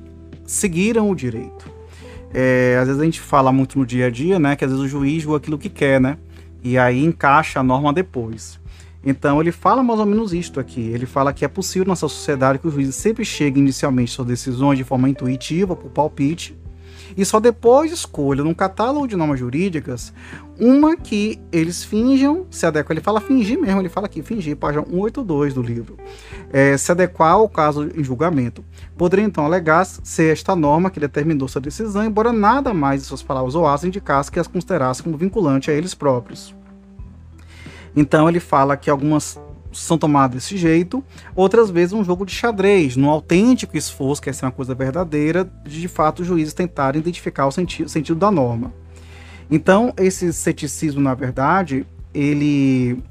[0.46, 1.72] seguiram o direito.
[2.32, 4.56] É, às vezes a gente fala muito no dia a dia, né?
[4.56, 6.16] Que às vezes o juiz julga aquilo que quer, né?
[6.62, 8.58] E aí encaixa a norma depois.
[9.04, 10.80] Então ele fala mais ou menos isto aqui.
[10.80, 14.78] Ele fala que é possível nessa sociedade que os juízes sempre cheguem inicialmente suas decisões
[14.78, 16.56] de forma intuitiva, por palpite,
[17.16, 20.12] e só depois escolham num catálogo de normas jurídicas
[20.58, 22.92] uma que eles finjam se adequar.
[22.92, 25.96] Ele fala fingir mesmo, ele fala aqui, fingir, página 182 do livro.
[26.52, 28.64] É, se adequar ao caso em julgamento.
[28.96, 33.22] Poderia então alegar ser esta norma que determinou sua decisão, embora nada mais em suas
[33.22, 36.54] palavras ou as indicasse que as considerasse como vinculante a eles próprios.
[37.96, 39.38] Então ele fala que algumas
[39.72, 41.02] são tomadas desse jeito,
[41.34, 45.80] outras vezes um jogo de xadrez, no autêntico esforço, que é uma coisa verdadeira, de
[45.80, 48.72] de fato os juízes tentarem identificar o sentido, sentido da norma.
[49.50, 53.02] Então, esse ceticismo, na verdade, ele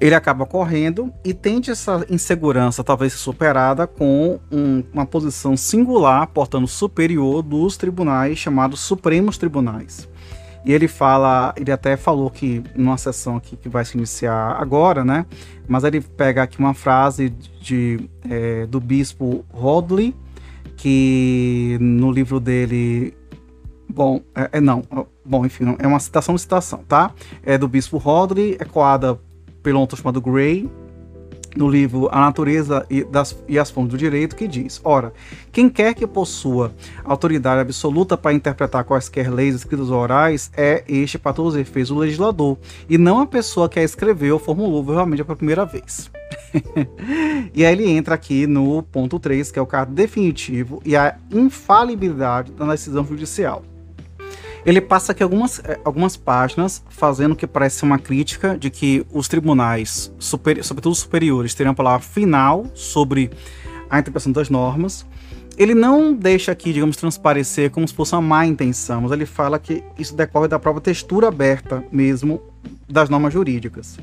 [0.00, 6.66] ele acaba correndo e tende essa insegurança talvez superada com um, uma posição singular, portanto
[6.66, 10.08] superior dos tribunais chamados Supremos Tribunais.
[10.64, 15.04] E ele fala, ele até falou que numa sessão aqui que vai se iniciar agora,
[15.04, 15.24] né?
[15.66, 20.14] Mas ele pega aqui uma frase de, é, do bispo Rodley,
[20.76, 23.14] que no livro dele,
[23.88, 24.82] bom, é, é, não,
[25.24, 27.12] bom, enfim, é uma citação de citação, tá?
[27.42, 29.18] É do bispo Rodley, ecoada
[29.62, 30.70] pelo autor chamado Gray,
[31.56, 35.12] no livro A Natureza e, das, e as Fontes do Direito, que diz: Ora,
[35.52, 36.72] quem quer que possua
[37.04, 41.90] autoridade absoluta para interpretar quaisquer leis escritas ou orais é este, para todos os efeitos,
[41.90, 42.58] o legislador,
[42.88, 46.10] e não a pessoa que a escreveu ou formulou realmente pela primeira vez.
[47.54, 51.16] e aí ele entra aqui no ponto 3, que é o caso definitivo e a
[51.30, 53.62] infalibilidade da decisão judicial.
[54.64, 59.06] Ele passa aqui algumas, eh, algumas páginas fazendo o que parece uma crítica de que
[59.12, 63.30] os tribunais, super, sobretudo superiores, teriam a palavra final sobre
[63.88, 65.06] a interpretação das normas.
[65.56, 69.58] Ele não deixa aqui, digamos, transparecer como se fosse uma má intenção, mas ele fala
[69.58, 72.40] que isso decorre da própria textura aberta mesmo
[72.88, 73.98] das normas jurídicas.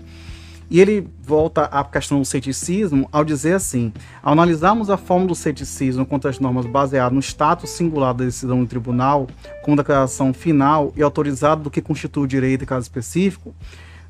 [0.70, 5.36] E ele volta à questão do ceticismo ao dizer assim: ao analisarmos a forma do
[5.36, 9.28] ceticismo contra as normas baseadas no status singular da decisão do tribunal,
[9.64, 13.56] como declaração final e autorizada do que constitui o direito em caso específico,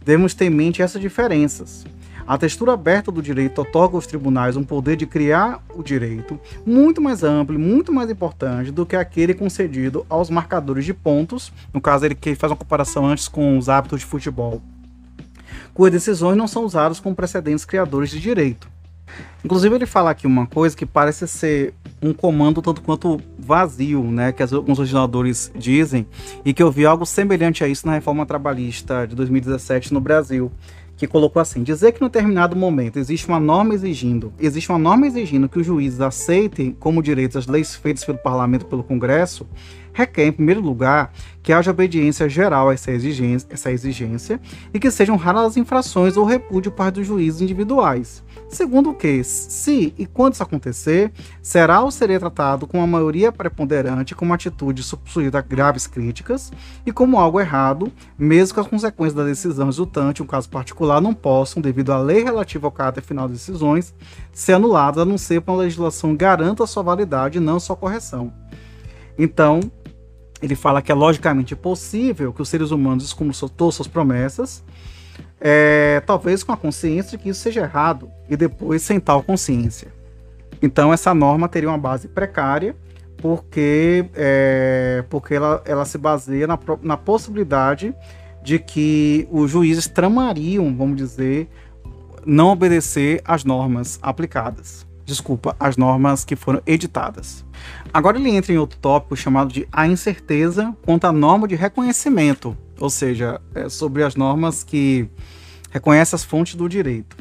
[0.03, 1.85] devemos ter em mente essas diferenças.
[2.27, 7.01] A textura aberta do direito otorga aos tribunais um poder de criar o direito muito
[7.01, 11.79] mais amplo e muito mais importante do que aquele concedido aos marcadores de pontos, no
[11.79, 14.61] caso ele que faz uma comparação antes com os hábitos de futebol
[15.77, 18.67] cujas decisões não são usadas como precedentes criadores de direito.
[19.45, 24.31] Inclusive, ele fala aqui uma coisa que parece ser um comando tanto quanto vazio, né,
[24.31, 26.07] que alguns legisladores dizem,
[26.43, 30.51] e que eu vi algo semelhante a isso na reforma trabalhista de 2017 no Brasil,
[30.97, 35.05] que colocou assim: dizer que no determinado momento existe uma norma exigindo, existe uma norma
[35.05, 39.45] exigindo que os juízes aceitem como direitos as leis feitas pelo parlamento pelo Congresso,
[39.97, 44.39] requer, em primeiro lugar, que haja obediência geral a essa exigência, essa exigência
[44.71, 48.23] e que sejam raras as infrações ou repúdio por parte dos juízes individuais.
[48.47, 54.13] Segundo que, se e quando isso acontecer, será ou seria tratado com a maioria preponderante
[54.13, 56.51] como atitude sujeita a graves críticas
[56.85, 61.13] e como algo errado, mesmo que as consequências da decisão resultante, um caso particular, não
[61.13, 63.95] possam, devido à lei relativa ao caráter final das decisões,
[64.31, 68.31] ser anuladas, a não ser que uma legislação garanta sua validade e não sua correção.
[69.17, 69.59] Então,
[70.41, 73.15] ele fala que é logicamente possível que os seres humanos
[73.55, 74.63] todas suas promessas,
[75.39, 79.87] é, talvez com a consciência de que isso seja errado e depois sem tal consciência.
[80.61, 82.75] Então essa norma teria uma base precária
[83.17, 87.93] porque, é, porque ela, ela se baseia na, na possibilidade
[88.43, 91.49] de que os juízes tramariam, vamos dizer,
[92.25, 94.86] não obedecer às normas aplicadas.
[95.07, 97.45] Desculpa, as normas que foram editadas.
[97.93, 102.57] Agora ele entra em outro tópico chamado de a incerteza quanto à norma de reconhecimento,
[102.77, 105.09] ou seja, é sobre as normas que
[105.71, 107.15] reconhecem as fontes do direito.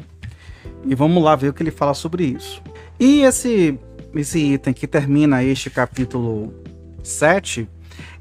[0.85, 2.61] E vamos lá ver o que ele fala sobre isso.
[2.99, 3.79] E esse,
[4.13, 6.53] esse item que termina este capítulo
[7.01, 7.69] 7,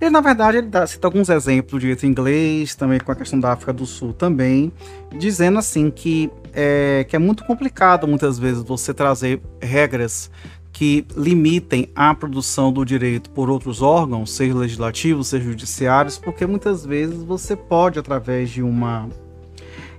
[0.00, 3.40] ele na verdade ele dá, cita alguns exemplos do direito inglês, também com a questão
[3.40, 4.72] da África do Sul também,
[5.18, 10.30] dizendo assim que é, que é muito complicado muitas vezes você trazer regras
[10.72, 16.84] que limitem a produção do direito por outros órgãos, seja legislativos, seja judiciários, porque muitas
[16.84, 19.08] vezes você pode, através de uma.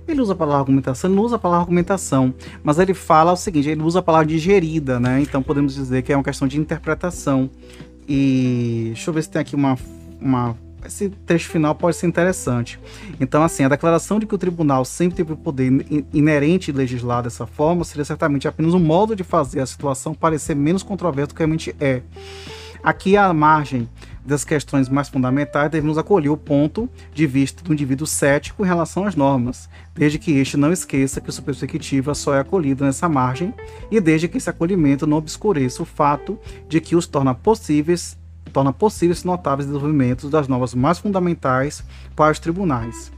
[0.06, 3.36] Ele usa a palavra argumentação, ele não usa a palavra argumentação, mas ele fala o
[3.36, 5.20] seguinte: ele usa a palavra digerida, né?
[5.20, 7.50] Então podemos dizer que é uma questão de interpretação.
[8.08, 9.76] E deixa eu ver se tem aqui uma,
[10.20, 12.78] uma esse trecho final pode ser interessante.
[13.20, 15.70] Então, assim, a declaração de que o tribunal sempre teve o poder
[16.12, 20.54] inerente de legislar dessa forma seria certamente apenas um modo de fazer a situação parecer
[20.54, 22.02] menos controversa do que realmente é.
[22.82, 23.88] Aqui, à margem
[24.24, 29.04] das questões mais fundamentais, devemos acolher o ponto de vista do indivíduo cético em relação
[29.04, 33.54] às normas, desde que este não esqueça que sua perspectiva só é acolhida nessa margem
[33.90, 36.38] e desde que esse acolhimento não obscureça o fato
[36.68, 38.18] de que os torna possíveis
[38.48, 41.84] torna possíveis notáveis desenvolvimentos das normas mais fundamentais
[42.16, 43.12] para os tribunais.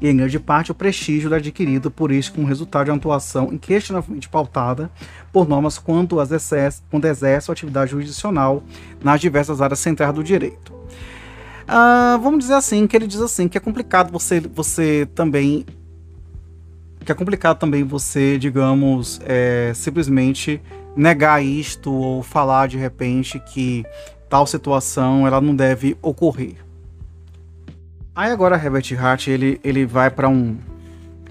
[0.00, 4.28] E em grande parte o prestígio adquirido por este como resultado de uma atuação inquestionavelmente
[4.28, 4.90] pautada
[5.32, 8.62] por normas quando, as exerce, quando exerce a atividade jurisdicional
[9.02, 10.72] nas diversas áreas centrais do direito.
[11.66, 15.64] Uh, vamos dizer assim, que ele diz assim, que é complicado você, você também
[17.04, 20.60] que é complicado também você, digamos, é, simplesmente
[20.96, 23.84] negar isto ou falar de repente que
[24.28, 26.54] tal situação ela não deve ocorrer.
[28.14, 30.56] Aí agora Herbert Hart ele, ele vai para um,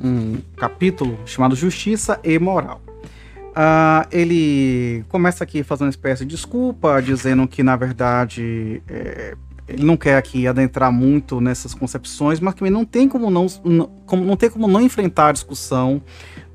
[0.04, 2.82] um capítulo chamado Justiça e Moral.
[3.56, 9.36] Uh, ele começa aqui fazendo uma espécie de desculpa, dizendo que na verdade é,
[9.68, 13.88] ele não quer aqui adentrar muito nessas concepções, mas também não tem como não, não,
[14.06, 16.02] como, não tem como não enfrentar a discussão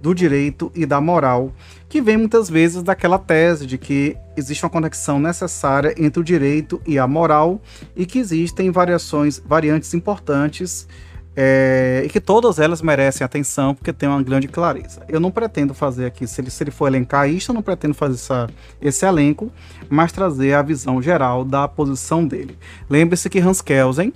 [0.01, 1.53] do direito e da moral,
[1.89, 6.81] que vem muitas vezes daquela tese de que existe uma conexão necessária entre o direito
[6.87, 7.61] e a moral
[7.95, 10.87] e que existem variações, variantes importantes
[11.37, 15.03] é, e que todas elas merecem atenção porque tem uma grande clareza.
[15.09, 17.95] Eu não pretendo fazer aqui, se ele, se ele for elencar isso, eu não pretendo
[17.95, 18.47] fazer essa,
[18.81, 19.51] esse elenco,
[19.89, 22.59] mas trazer a visão geral da posição dele.
[22.89, 24.13] Lembre-se que Hans Kelsen,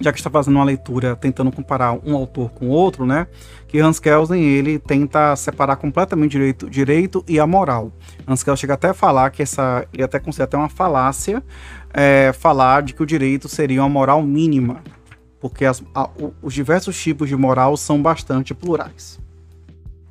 [0.00, 3.26] já que está fazendo uma leitura tentando comparar um autor com outro, né?
[3.68, 7.92] Que Hans Kelsen ele tenta separar completamente direito, direito e a moral.
[8.26, 11.42] Hans Kelsen chega até a falar que essa, ele até considera até uma falácia,
[11.92, 14.82] é, falar de que o direito seria uma moral mínima,
[15.40, 16.08] porque as, a,
[16.42, 19.23] os diversos tipos de moral são bastante plurais.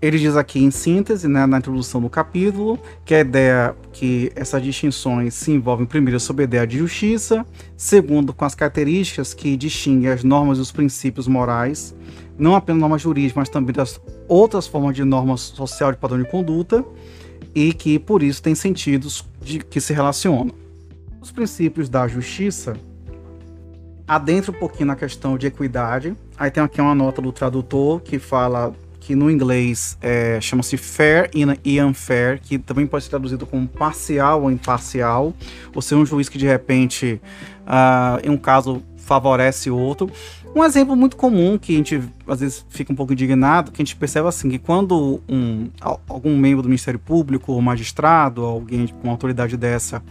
[0.04, 4.62] Ele diz aqui em síntese, né, na introdução do capítulo, que a ideia que essas
[4.62, 7.46] distinções se envolvem primeiro sobre a ideia de justiça,
[7.78, 11.96] segundo com as características que distinguem as normas e os princípios morais,
[12.38, 13.98] não apenas normas jurídicas, mas também das
[14.28, 16.84] outras formas de normas social de padrão de conduta,
[17.56, 20.52] e que por isso tem sentidos de que se relacionam.
[21.22, 22.76] Os princípios da justiça
[24.06, 26.14] adentra um pouquinho na questão de equidade.
[26.38, 28.76] Aí tem aqui uma nota do tradutor que fala
[29.06, 31.30] que no inglês é, chama-se fair
[31.64, 35.34] e unfair, que também pode ser traduzido como parcial ou imparcial,
[35.76, 37.22] ou seja, um juiz que de repente,
[37.68, 40.10] uh, em um caso, favorece outro.
[40.56, 43.86] Um exemplo muito comum que a gente às vezes fica um pouco indignado, que a
[43.86, 45.68] gente percebe assim, que quando um,
[46.08, 50.02] algum membro do Ministério Público, ou magistrado, alguém com autoridade dessa,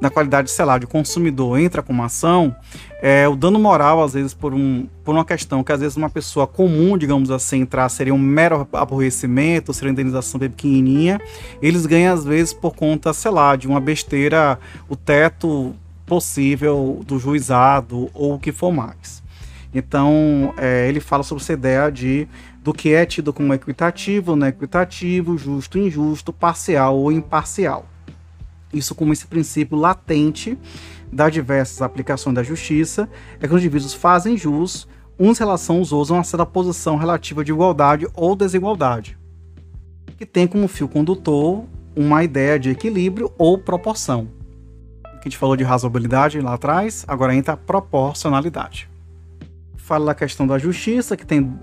[0.00, 2.54] na qualidade, sei lá, de consumidor entra com uma ação,
[3.02, 6.10] é, o dano moral, às vezes, por, um, por uma questão que às vezes uma
[6.10, 11.20] pessoa comum, digamos assim, entrar seria um mero aborrecimento, seria uma indenização bem pequenininha,
[11.60, 15.74] eles ganham, às vezes, por conta, sei lá, de uma besteira, o teto
[16.04, 19.22] possível do juizado ou o que for mais.
[19.74, 22.28] Então, é, ele fala sobre essa ideia de
[22.62, 27.86] do que é tido como equitativo, não equitativo, justo, injusto, parcial ou imparcial.
[28.76, 30.58] Isso como esse princípio latente
[31.10, 33.08] das diversas aplicações da justiça
[33.40, 34.86] é que os indivíduos fazem jus
[35.18, 39.16] uns em relação aos outros a uma certa posição relativa de igualdade ou desigualdade,
[40.18, 41.64] que tem como fio condutor
[41.94, 44.28] uma ideia de equilíbrio ou proporção.
[45.02, 48.88] Que a gente falou de razoabilidade lá atrás, agora entra a proporcionalidade.
[49.76, 51.58] Fala da questão da justiça, que tem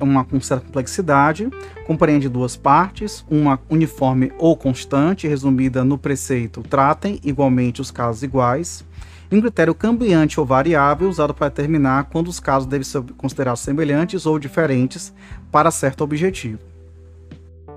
[0.00, 1.48] uma com certa complexidade,
[1.86, 8.84] compreende duas partes, uma uniforme ou constante, resumida no preceito tratem igualmente os casos iguais,
[9.30, 13.60] e um critério cambiante ou variável usado para determinar quando os casos devem ser considerados
[13.60, 15.12] semelhantes ou diferentes
[15.50, 16.60] para certo objetivo.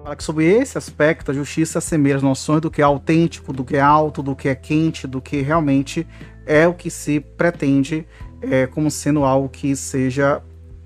[0.03, 3.65] Para que sobre esse aspecto a justiça assemelha as noções do que é autêntico, do
[3.65, 6.07] que é alto, do que é quente, do que realmente
[6.45, 8.07] é o que se pretende
[8.41, 10.41] é, como sendo algo que seja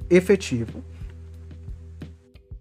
[0.09, 0.84] efetivo.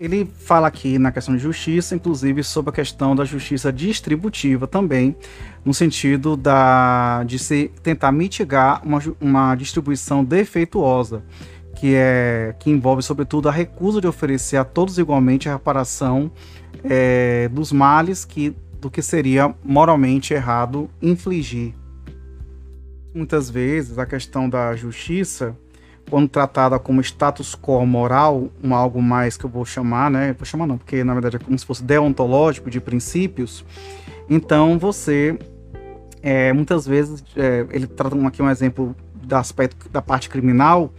[0.02, 5.14] Ele fala aqui na questão de justiça, inclusive sobre a questão da justiça distributiva também,
[5.64, 11.22] no sentido da, de se tentar mitigar uma, uma distribuição defeituosa,
[11.76, 16.32] que, é, que envolve, sobretudo, a recusa de oferecer a todos igualmente a reparação
[16.82, 21.74] é, dos males que, do que seria moralmente errado infligir.
[23.14, 25.56] Muitas vezes a questão da justiça
[26.10, 30.34] quando tratada como status quo moral, um algo mais que eu vou chamar, né?
[30.38, 33.64] Vou chamar não, porque na verdade é como se fosse deontológico de princípios.
[34.28, 35.38] Então você,
[36.22, 40.92] é, muitas vezes, é, ele trata aqui um exemplo do aspecto da parte criminal.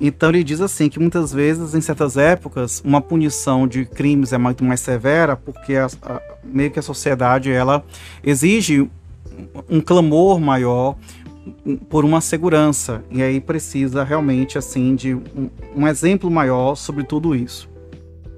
[0.00, 4.38] Então ele diz assim que muitas vezes, em certas épocas, uma punição de crimes é
[4.38, 7.84] muito mais severa, porque a, a, meio que a sociedade ela
[8.22, 8.88] exige
[9.68, 10.96] um clamor maior,
[11.88, 17.34] por uma segurança e aí precisa realmente assim de um, um, exemplo maior sobre tudo
[17.34, 17.68] isso.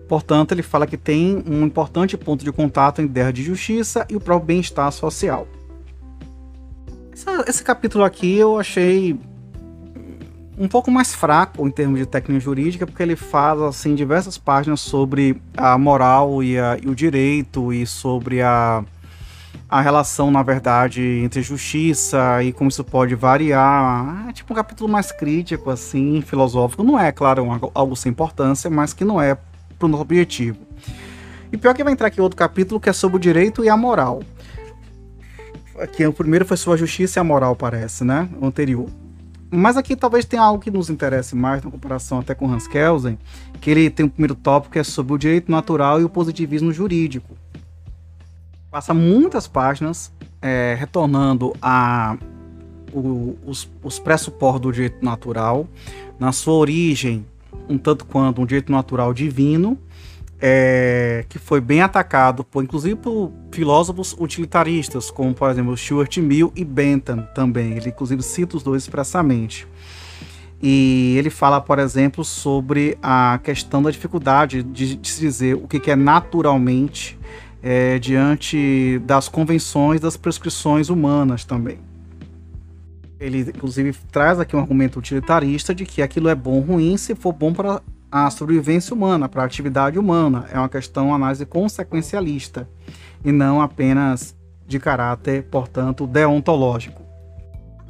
[0.08, 4.16] Portanto, ele fala que tem um importante ponto de contato entre ideia de justiça e
[4.16, 5.46] o próprio bem-estar social.
[7.46, 9.18] Esse capítulo aqui eu achei
[10.58, 14.80] um pouco mais fraco em termos de técnica jurídica, porque ele fala assim diversas páginas
[14.80, 18.84] sobre a moral e, a, e o direito e sobre a
[19.68, 24.26] a relação, na verdade, entre justiça e como isso pode variar.
[24.28, 26.84] É tipo um capítulo mais crítico, assim, filosófico.
[26.84, 29.36] Não é, claro, algo sem importância, mas que não é
[29.78, 30.58] para o nosso objetivo.
[31.52, 33.76] E pior que vai entrar aqui outro capítulo que é sobre o direito e a
[33.76, 34.22] moral.
[35.80, 38.28] Aqui o primeiro foi sobre a justiça e a moral, parece, né?
[38.40, 38.88] O anterior.
[39.50, 43.18] Mas aqui talvez tenha algo que nos interesse mais na comparação até com Hans Kelsen,
[43.60, 46.72] que ele tem um primeiro tópico que é sobre o direito natural e o positivismo
[46.72, 47.36] jurídico.
[48.76, 50.12] Passa muitas páginas
[50.42, 52.18] é, retornando a
[52.92, 55.66] o, os, os pressupostos do direito natural,
[56.18, 57.24] na sua origem,
[57.70, 59.78] um tanto quanto um direito natural divino,
[60.38, 66.52] é, que foi bem atacado, por, inclusive por filósofos utilitaristas, como por exemplo Stuart Mill
[66.54, 67.78] e Bentham também.
[67.78, 69.66] Ele inclusive cita os dois expressamente.
[70.62, 75.66] E ele fala, por exemplo, sobre a questão da dificuldade de, de se dizer o
[75.66, 77.18] que, que é naturalmente
[77.68, 81.80] é, diante das convenções, das prescrições humanas também.
[83.18, 87.16] Ele, inclusive, traz aqui um argumento utilitarista de que aquilo é bom ou ruim se
[87.16, 90.46] for bom para a sobrevivência humana, para a atividade humana.
[90.52, 92.68] É uma questão, análise consequencialista
[93.24, 97.02] e não apenas de caráter, portanto, deontológico.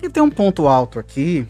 [0.02, 1.46] E tem um ponto alto aqui.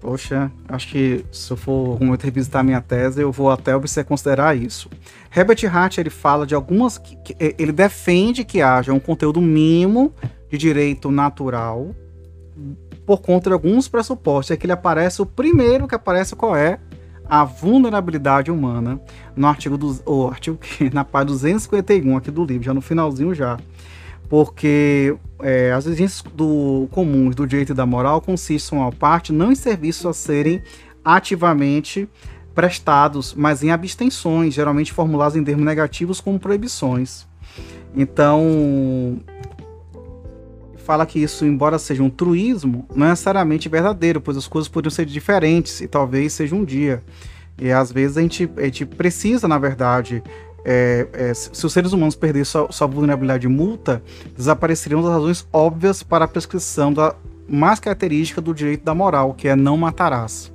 [0.00, 4.56] Poxa, acho que se eu for momento revisitar minha tese, eu vou até observar considerar
[4.56, 4.88] isso.
[5.34, 6.96] Herbert Hart ele fala de algumas.
[6.96, 10.14] Que, ele defende que haja um conteúdo mínimo
[10.48, 11.94] de direito natural
[13.04, 14.52] por conta de alguns pressupostos.
[14.52, 16.78] É que ele aparece, o primeiro que aparece qual é?
[17.28, 18.98] A vulnerabilidade humana,
[19.36, 23.34] no artigo, do, o artigo que, na página 251 aqui do livro, já no finalzinho
[23.34, 23.58] já.
[24.30, 29.52] Porque é, as exigências do, comuns do direito e da moral consistem, a parte, não
[29.52, 30.62] em serviços a serem
[31.04, 32.08] ativamente
[32.54, 37.26] prestados, mas em abstenções, geralmente formuladas em termos negativos como proibições.
[37.94, 39.18] Então,
[40.76, 44.90] fala que isso, embora seja um truísmo, não é necessariamente verdadeiro, pois as coisas poderiam
[44.90, 47.02] ser diferentes e talvez seja um dia.
[47.60, 50.22] E às vezes a gente, a gente precisa, na verdade,
[50.64, 54.02] é, é, se os seres humanos perderem sua, sua vulnerabilidade de multa,
[54.36, 57.14] desapareceriam as razões óbvias para a prescrição da
[57.48, 60.52] mais característica do direito da moral, que é não matarás.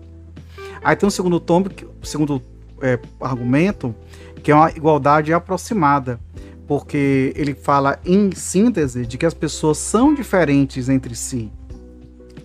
[0.84, 1.64] Aí tem um segundo tom,
[2.02, 2.42] segundo
[2.82, 3.94] é, argumento,
[4.42, 6.20] que é uma igualdade aproximada
[6.68, 11.52] porque ele fala em síntese de que as pessoas são diferentes entre si,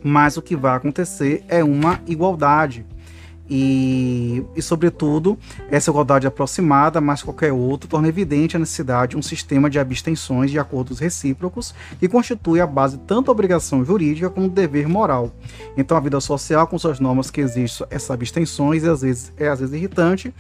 [0.03, 2.87] mas o que vai acontecer é uma igualdade.
[3.53, 5.37] E, e, sobretudo,
[5.69, 10.53] essa igualdade aproximada, mais qualquer outro, torna evidente a necessidade de um sistema de abstenções
[10.53, 15.33] de acordos recíprocos que constitui a base tanto da obrigação jurídica como do dever moral.
[15.77, 19.59] Então, a vida social, com suas normas que existem essas abstenções, às vezes, é às
[19.59, 20.33] vezes irritante,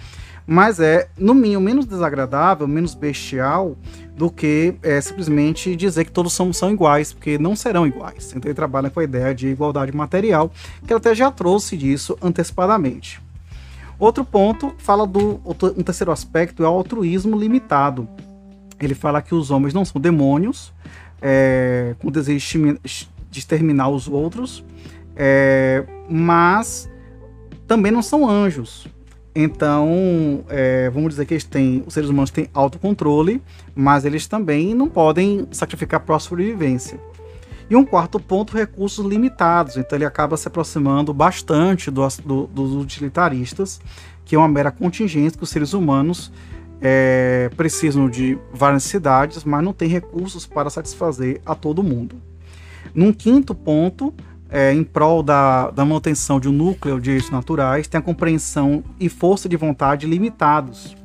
[0.53, 3.77] mas é, no mínimo, menos desagradável, menos bestial
[4.17, 8.33] do que é, simplesmente dizer que todos são, são iguais, porque não serão iguais.
[8.35, 10.51] Então ele trabalha com a ideia de igualdade material,
[10.85, 13.23] que ele até já trouxe disso antecipadamente.
[13.97, 18.09] Outro ponto fala do um terceiro aspecto é o altruísmo limitado.
[18.81, 20.73] Ele fala que os homens não são demônios,
[21.23, 22.77] é, com desejo
[23.31, 24.65] de exterminar os outros,
[25.15, 26.91] é, mas
[27.69, 28.89] também não são anjos.
[29.43, 33.43] Então, é, vamos dizer que eles têm, os seres humanos têm autocontrole,
[33.75, 37.01] mas eles também não podem sacrificar para a sobrevivência.
[37.71, 39.79] E um quarto ponto, recursos limitados.
[39.79, 43.81] Então, ele acaba se aproximando bastante do, do, dos utilitaristas,
[44.27, 46.31] que é uma mera contingência que os seres humanos
[46.83, 52.17] é, precisam de várias cidades, mas não têm recursos para satisfazer a todo mundo.
[52.95, 54.13] Num quinto ponto,
[54.51, 58.83] é, em prol da, da manutenção de um núcleo de direitos naturais, tem a compreensão
[58.99, 60.97] e força de vontade limitados.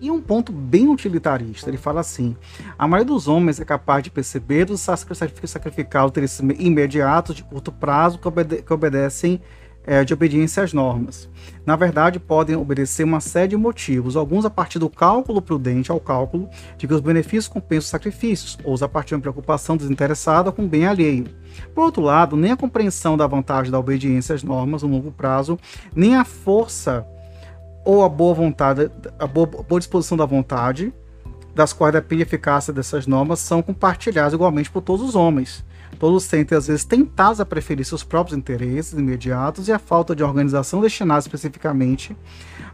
[0.00, 2.36] E um ponto bem utilitarista, ele fala assim:
[2.78, 8.18] a maioria dos homens é capaz de perceber os sacrificar interesses imediatos de curto prazo
[8.18, 9.40] que, obede que obedecem
[9.86, 11.28] é, de obediência às normas.
[11.64, 16.00] Na verdade, podem obedecer uma série de motivos, alguns a partir do cálculo prudente ao
[16.00, 20.50] cálculo de que os benefícios compensam os sacrifícios, outros a partir de uma preocupação desinteressada
[20.50, 21.26] com o bem alheio.
[21.74, 25.58] Por outro lado, nem a compreensão da vantagem da obediência às normas no longo prazo,
[25.94, 27.06] nem a força
[27.84, 30.92] ou a boa vontade, a boa, boa disposição da vontade,
[31.54, 35.64] das quais depende a eficácia dessas normas, são compartilhadas igualmente por todos os homens
[35.98, 40.22] Todos sentem, às vezes, tentados a preferir seus próprios interesses imediatos e a falta de
[40.22, 42.16] organização destinada especificamente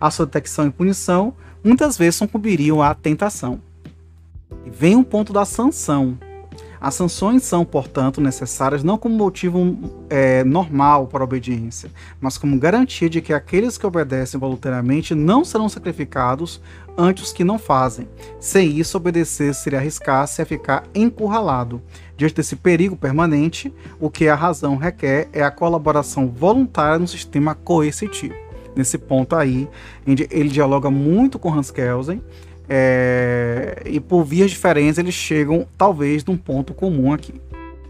[0.00, 3.60] à sua detecção e punição, muitas vezes sucumbiriam à tentação.
[4.64, 6.18] E vem um ponto da sanção.
[6.80, 9.76] As sanções são, portanto, necessárias não como motivo
[10.08, 15.44] é, normal para a obediência, mas como garantia de que aqueles que obedecem voluntariamente não
[15.44, 16.58] serão sacrificados
[16.96, 18.08] ante os que não fazem.
[18.40, 21.82] Sem isso, obedecer seria arriscar-se a ficar encurralado.
[22.20, 27.54] Diante desse perigo permanente, o que a razão requer é a colaboração voluntária no sistema
[27.54, 28.34] coercitivo.
[28.76, 29.66] nesse ponto aí,
[30.06, 32.22] ele dialoga muito com Hans Kelsen,
[32.68, 37.40] é, e por vias diferentes eles chegam talvez num ponto comum aqui.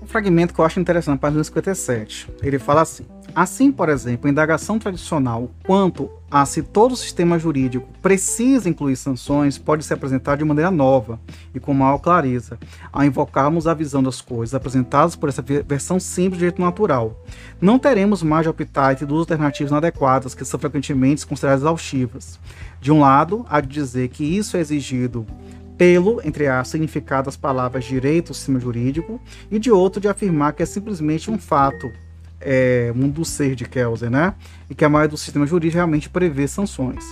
[0.01, 2.29] Um fragmento que eu acho interessante, página 57.
[2.41, 7.39] Ele fala assim: Assim, por exemplo, a indagação tradicional quanto a se todo o sistema
[7.39, 11.19] jurídico precisa incluir sanções pode ser apresentada de maneira nova
[11.55, 12.59] e com maior clareza,
[12.93, 17.25] ao invocarmos a visão das coisas apresentadas por essa versão simples de direito natural.
[17.61, 22.39] Não teremos mais de optar entre duas alternativas inadequadas que são frequentemente consideradas exaustivas.
[22.81, 25.27] De um lado, há de dizer que isso é exigido
[25.77, 29.19] pelo, entre as significado das palavras direito sistema jurídico,
[29.51, 31.91] e de outro de afirmar que é simplesmente um fato,
[32.41, 34.35] é, um do ser de Kelsen, né?
[34.69, 37.05] E que a maioria do sistema jurídico realmente prevê sanções.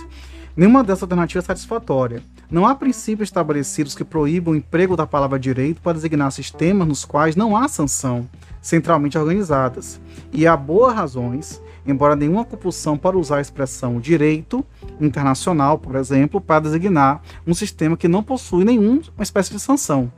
[0.55, 2.21] Nenhuma dessas alternativas é satisfatória.
[2.51, 7.05] Não há princípios estabelecidos que proíbam o emprego da palavra direito para designar sistemas nos
[7.05, 8.27] quais não há sanção
[8.61, 10.01] centralmente organizadas.
[10.33, 14.65] E há boas razões, embora nenhuma compulsão para usar a expressão direito
[14.99, 20.11] internacional, por exemplo, para designar um sistema que não possui nenhuma espécie de sanção.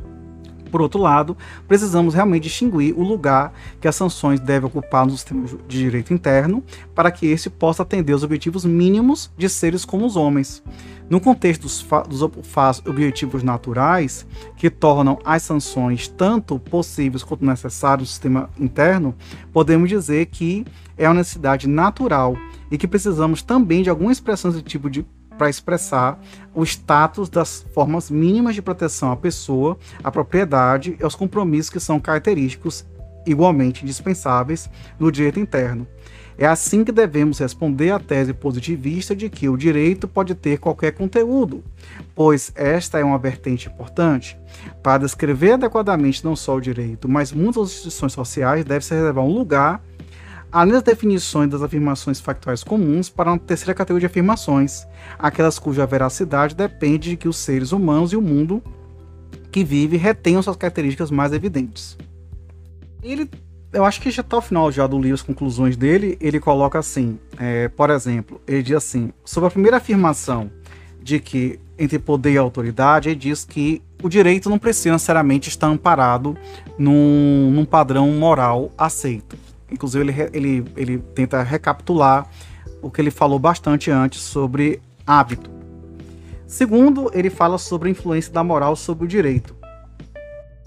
[0.72, 1.36] Por outro lado,
[1.67, 6.63] precisamos realmente distinguir o lugar que as sanções devem ocupar no sistema de direito interno
[6.95, 10.63] para que este possa atender os objetivos mínimos de seres como os homens.
[11.09, 12.22] No contexto dos, dos
[12.88, 19.13] objetivos naturais, que tornam as sanções tanto possíveis quanto necessárias no sistema interno,
[19.51, 20.65] podemos dizer que
[20.97, 22.38] é uma necessidade natural
[22.72, 25.05] e que precisamos também de alguma expressão desse tipo de
[25.38, 26.20] para expressar
[26.54, 31.80] o status das formas mínimas de proteção à pessoa, à propriedade e aos compromissos que
[31.80, 32.86] são característicos
[33.26, 34.70] igualmente indispensáveis
[35.00, 35.88] no direito interno.
[36.38, 40.92] É assim que devemos responder à tese positivista de que o direito pode ter qualquer
[40.92, 41.64] conteúdo,
[42.16, 44.38] pois esta é uma vertente importante.
[44.82, 49.84] Para descrever adequadamente não só o direito, mas muitas instituições sociais, deve-se reservar um lugar
[50.52, 54.86] além das definições das afirmações factuais comuns, para uma terceira categoria de afirmações,
[55.18, 58.62] aquelas cuja veracidade depende de que os seres humanos e o mundo
[59.52, 61.97] que vive retenham suas características mais evidentes.
[63.02, 63.30] Ele,
[63.72, 66.78] eu acho que já está ao final já do livro, as conclusões dele, ele coloca
[66.78, 70.52] assim, é, por exemplo, ele diz assim, sobre a primeira afirmação
[71.02, 75.68] de que entre poder e autoridade, ele diz que o direito não precisa necessariamente estar
[75.68, 76.38] amparado
[76.78, 82.28] num, num padrão moral aceito Inclusive, ele, ele, ele tenta recapitular
[82.82, 85.49] o que ele falou bastante antes sobre hábito.
[86.45, 89.55] Segundo, ele fala sobre a influência da moral sobre o direito.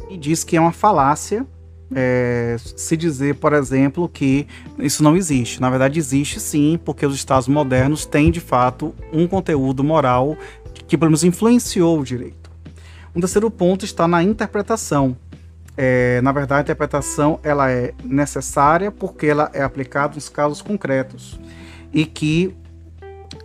[0.09, 1.47] E diz que é uma falácia
[1.95, 4.47] é, se dizer, por exemplo, que
[4.79, 5.61] isso não existe.
[5.61, 10.37] Na verdade, existe sim, porque os Estados modernos têm de fato um conteúdo moral
[10.87, 12.51] que, pelo menos, influenciou o direito.
[13.15, 15.17] Um terceiro ponto está na interpretação
[15.77, 21.39] é, na verdade, a interpretação ela é necessária porque ela é aplicada nos casos concretos
[21.93, 22.55] e que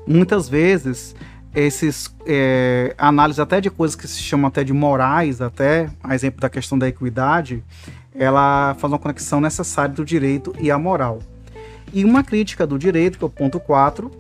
[0.05, 1.15] muitas vezes
[1.53, 6.39] esses é, análises até de coisas que se chamam até de morais, até a exemplo
[6.39, 7.63] da questão da equidade,
[8.13, 11.19] ela faz uma conexão necessária do direito e a moral.
[11.91, 14.11] E uma crítica do direito, que é o ponto 4,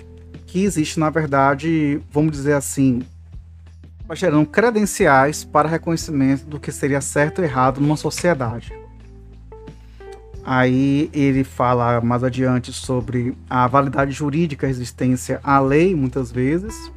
[0.47, 3.03] que existe, na verdade, vamos dizer assim,
[4.15, 8.73] gerando credenciais para reconhecimento do que seria certo ou errado numa sociedade.
[10.43, 16.91] Aí ele fala mais adiante sobre a validade jurídica, a resistência à lei, muitas vezes.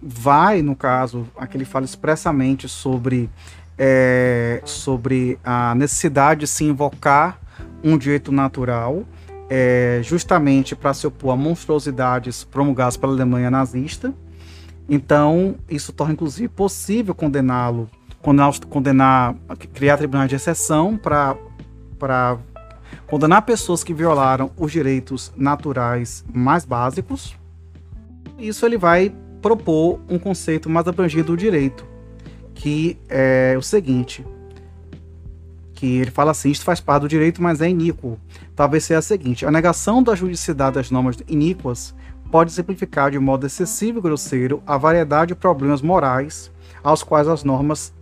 [0.00, 3.28] Vai, no caso, aqui ele fala expressamente sobre,
[3.76, 7.40] é, sobre a necessidade de se invocar
[7.82, 9.02] um direito natural,
[9.50, 14.14] é, justamente para se opor a monstruosidades promulgadas pela Alemanha nazista
[14.88, 17.88] então, isso torna inclusive possível condená-lo,
[18.20, 19.34] condenar, condenar,
[19.72, 21.36] criar tribunais de exceção para
[23.06, 27.36] condenar pessoas que violaram os direitos naturais mais básicos.
[28.38, 31.86] Isso ele vai propor um conceito mais abrangido do direito,
[32.54, 34.24] que é o seguinte,
[35.74, 38.18] que ele fala assim, isto faz parte do direito, mas é iníquo.
[38.56, 41.94] Talvez seja a seguinte, a negação da juridicidade das normas iníquas
[42.30, 46.50] pode simplificar de modo excessivo e grosseiro a variedade de problemas morais
[46.82, 47.92] aos quais as normas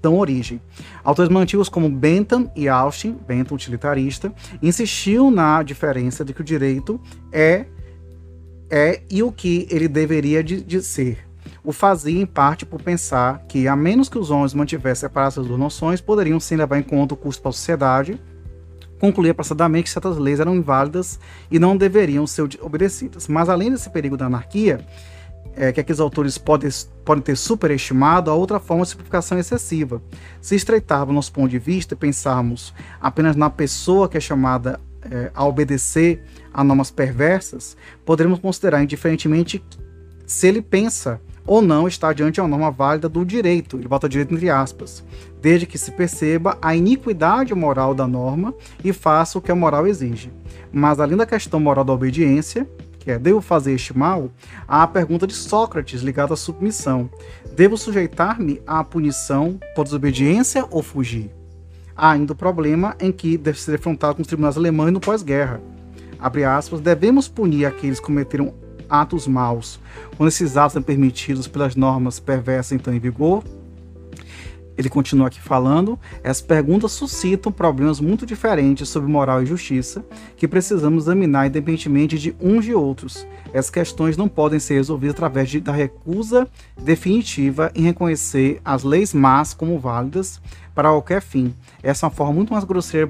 [0.00, 0.60] dão origem.
[1.02, 4.32] Autores antigos como Bentham e Austin, Bentham utilitarista,
[4.62, 7.00] insistiu na diferença de que o direito
[7.32, 7.66] é
[8.70, 11.18] é e o que ele deveria de, de ser.
[11.62, 15.46] O fazia em parte por pensar que, a menos que os homens mantivessem separadas as
[15.46, 18.20] duas noções, poderiam sim levar em conta o custo para a sociedade
[19.00, 21.18] concluía apressadamente que certas leis eram inválidas
[21.50, 23.28] e não deveriam ser obedecidas.
[23.28, 24.80] Mas além desse perigo da anarquia,
[25.56, 26.70] é, que aqueles autores podem,
[27.04, 30.02] podem ter superestimado, a outra forma de simplificação excessiva.
[30.40, 34.80] Se estreitarmos nosso ponto de vista e pensarmos apenas na pessoa que é chamada
[35.10, 39.62] é, a obedecer a normas perversas, poderemos considerar indiferentemente
[40.26, 44.08] se ele pensa ou não está diante de uma norma válida do direito, ele bota
[44.08, 45.04] direito entre aspas,
[45.44, 49.86] desde que se perceba a iniquidade moral da norma e faça o que a moral
[49.86, 50.32] exige.
[50.72, 52.66] Mas além da questão moral da obediência,
[52.98, 54.30] que é devo fazer este mal,
[54.66, 57.10] há a pergunta de Sócrates ligada à submissão.
[57.54, 61.30] Devo sujeitar-me à punição por desobediência ou fugir?
[61.94, 65.60] Há ainda o problema em que deve ser afrontado com os tribunais alemães no pós-guerra.
[66.56, 68.54] Aspas, devemos punir aqueles que cometeram
[68.88, 69.78] atos maus,
[70.16, 73.44] quando esses atos são permitidos pelas normas perversas então em vigor,
[74.76, 80.04] ele continua aqui falando, as perguntas suscitam problemas muito diferentes sobre moral e justiça,
[80.36, 83.26] que precisamos examinar independentemente de uns e outros.
[83.52, 89.14] Essas questões não podem ser resolvidas através de, da recusa definitiva em reconhecer as leis
[89.14, 90.40] más como válidas
[90.74, 91.54] para qualquer fim.
[91.82, 93.08] Essa é uma forma muito mais grosseira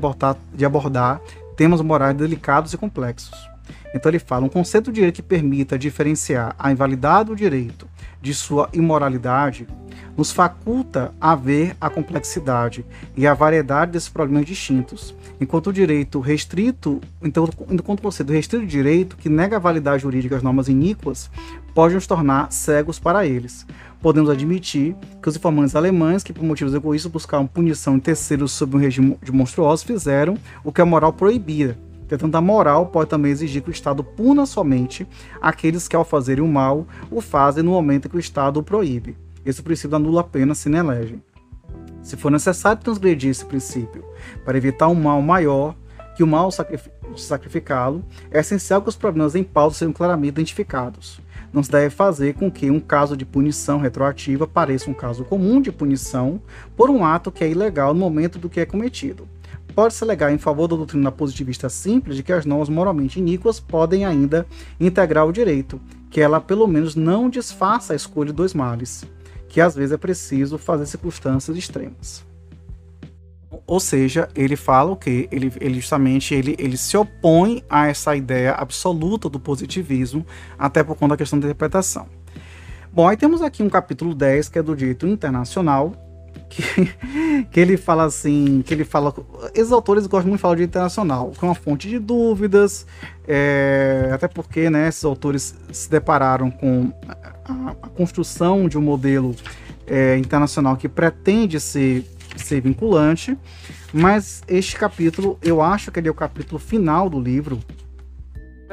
[0.52, 1.20] de abordar
[1.56, 3.48] temas morais delicados e complexos.
[3.94, 7.88] Então ele fala um conceito de direito que permita diferenciar a invalidade do direito
[8.24, 9.68] de sua imoralidade
[10.16, 16.20] nos faculta a ver a complexidade e a variedade desses problemas distintos, enquanto o direito
[16.20, 21.30] restrito, então, enquanto o conceito restrito direito, que nega a validade jurídica às normas iníquas,
[21.74, 23.66] pode nos tornar cegos para eles.
[24.00, 28.76] Podemos admitir que os informantes alemães, que por motivos egoístas buscavam punição em terceiros sob
[28.76, 31.76] um regime de monstruosos, fizeram o que a moral proibia,
[32.18, 35.06] Portanto, a moral pode também exigir que o Estado puna somente
[35.40, 38.62] aqueles que, ao fazerem o mal, o fazem no momento em que o Estado o
[38.62, 39.16] proíbe.
[39.44, 41.22] Esse princípio anula a pena se não elegem.
[42.02, 44.04] Se for necessário transgredir esse princípio
[44.44, 45.74] para evitar um mal maior
[46.16, 46.50] que o mal
[47.16, 51.20] sacrificá-lo, é essencial que os problemas em pauta sejam claramente identificados.
[51.52, 55.60] Não se deve fazer com que um caso de punição retroativa pareça um caso comum
[55.60, 56.40] de punição
[56.76, 59.28] por um ato que é ilegal no momento do que é cometido
[59.74, 64.04] pode-se alegar em favor da doutrina positivista simples de que as normas moralmente iníquas podem
[64.04, 64.46] ainda
[64.80, 69.04] integrar o direito, que ela pelo menos não desfaça a escolha dos males,
[69.48, 72.24] que às vezes é preciso fazer circunstâncias extremas.
[73.66, 78.14] Ou seja, ele fala o que ele, ele justamente ele, ele se opõe a essa
[78.14, 80.26] ideia absoluta do positivismo,
[80.58, 82.06] até por conta da questão da interpretação.
[82.92, 85.92] Bom, aí temos aqui um capítulo 10, que é do direito internacional,
[86.48, 89.14] que, que ele fala assim, que ele fala,
[89.54, 92.86] esses autores gostam muito de falar de internacional, que é uma fonte de dúvidas,
[93.26, 99.34] é, até porque, né, esses autores se depararam com a, a construção de um modelo
[99.86, 102.04] é, internacional que pretende ser,
[102.36, 103.36] ser vinculante,
[103.92, 107.60] mas este capítulo, eu acho que ele é o capítulo final do livro,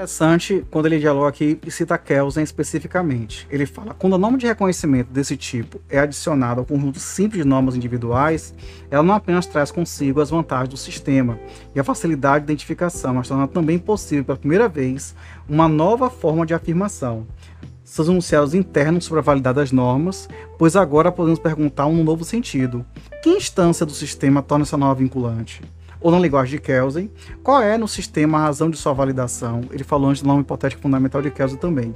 [0.01, 3.47] interessante quando ele dialoga aqui e cita Kelsen especificamente.
[3.51, 7.47] Ele fala: quando a norma de reconhecimento desse tipo é adicionada ao conjunto simples de
[7.47, 8.53] normas individuais,
[8.89, 11.39] ela não apenas traz consigo as vantagens do sistema
[11.75, 15.15] e a facilidade de identificação, mas torna também possível pela primeira vez
[15.47, 17.27] uma nova forma de afirmação.
[17.83, 20.27] Seus enunciados internos sobre a validade das normas,
[20.57, 22.83] pois agora podemos perguntar um novo sentido:
[23.21, 25.61] que instância do sistema torna essa norma vinculante?
[26.01, 27.09] Ou na linguagem de Kelsen.
[27.43, 29.61] Qual é no sistema a razão de sua validação?
[29.71, 31.95] Ele falou antes do nome hipotético fundamental de Kelsen também.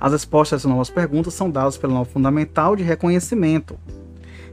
[0.00, 3.78] As respostas a essas novas perguntas são dadas pelo nome fundamental de reconhecimento,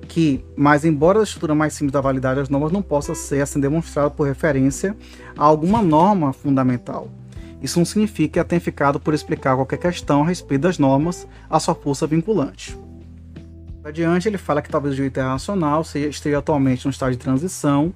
[0.08, 3.60] que, mas embora a estrutura mais simples da validade das normas não possa ser assim
[3.60, 4.96] demonstrada por referência
[5.38, 7.10] a alguma norma fundamental.
[7.62, 11.28] Isso não significa que ela tenha ficado por explicar qualquer questão a respeito das normas
[11.50, 12.78] a sua força vinculante.
[13.84, 17.94] Adiante, ele fala que talvez o direito internacional esteja atualmente no estado de transição,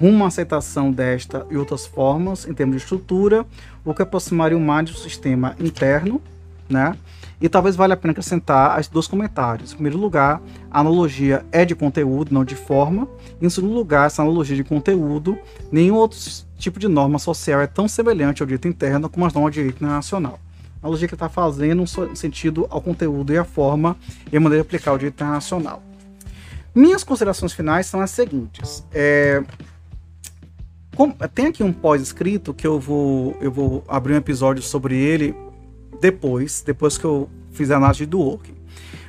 [0.00, 3.44] rumo à aceitação desta e outras formas em termos de estrutura,
[3.84, 6.20] o que aproximaria o mais do sistema interno,
[6.68, 6.96] né?
[7.40, 9.70] E talvez valha a pena acrescentar dois comentários.
[9.72, 13.08] Em primeiro lugar, a analogia é de conteúdo, não de forma.
[13.40, 15.38] Em segundo lugar, essa analogia de conteúdo,
[15.70, 16.18] nenhum outro
[16.56, 19.76] tipo de norma social é tão semelhante ao direito interno como as normas de direito
[19.76, 20.40] internacional.
[20.82, 23.96] A analogia que está fazendo no sentido ao conteúdo e à forma
[24.32, 25.80] e a maneira de aplicar o direito internacional.
[26.74, 28.84] Minhas considerações finais são as seguintes.
[28.92, 29.42] É,
[31.34, 35.34] tem aqui um pós-escrito que eu vou, eu vou abrir um episódio sobre ele
[36.00, 38.52] depois, depois que eu fizer a análise do work.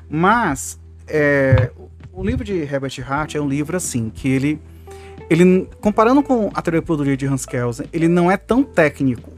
[0.09, 1.71] Mas é,
[2.13, 4.59] o livro de Herbert Hart é um livro assim que ele,
[5.29, 9.31] ele comparando com a teoria produtiva de Hans Kelsen, ele não é tão técnico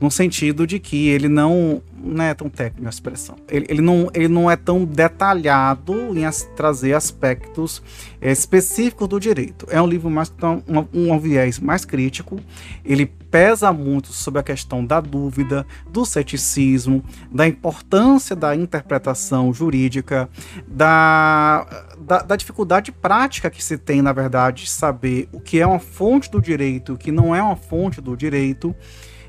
[0.00, 3.36] no sentido de que ele não não é tão técnico a expressão.
[3.48, 7.82] Ele, ele, não, ele não é tão detalhado em as, trazer aspectos
[8.20, 9.66] é, específicos do direito.
[9.70, 12.38] É um livro mais tão, um, um viés mais crítico.
[12.84, 20.28] Ele pesa muito sobre a questão da dúvida, do ceticismo, da importância da interpretação jurídica,
[20.66, 21.66] da,
[21.98, 25.78] da, da dificuldade prática que se tem, na verdade, de saber o que é uma
[25.78, 28.74] fonte do direito, o que não é uma fonte do direito.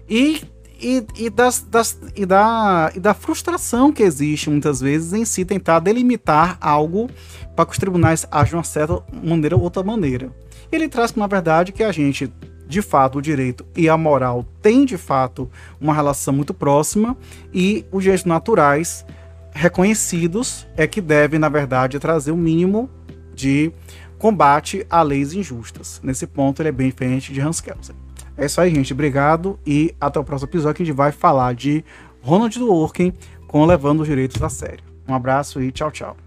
[0.10, 0.42] E
[0.80, 5.44] e, e, das, das, e, da, e da frustração que existe muitas vezes em se
[5.44, 7.10] tentar delimitar algo
[7.56, 10.32] para que os tribunais agem de uma certa maneira ou outra maneira.
[10.72, 12.32] Ele traz na verdade, que a gente,
[12.68, 15.50] de fato, o direito e a moral têm, de fato,
[15.80, 17.18] uma relação muito próxima
[17.54, 19.06] e os direitos naturais
[19.52, 22.90] reconhecidos é que devem, na verdade, trazer o mínimo
[23.34, 23.72] de
[24.18, 26.00] combate a leis injustas.
[26.04, 28.07] Nesse ponto, ele é bem diferente de Hans Kelsen.
[28.38, 28.94] É isso aí, gente.
[28.94, 31.84] Obrigado e até o próximo episódio que a gente vai falar de
[32.22, 33.12] Ronald Dworkin
[33.48, 34.84] com Levando os Direitos a Sério.
[35.08, 36.27] Um abraço e tchau, tchau.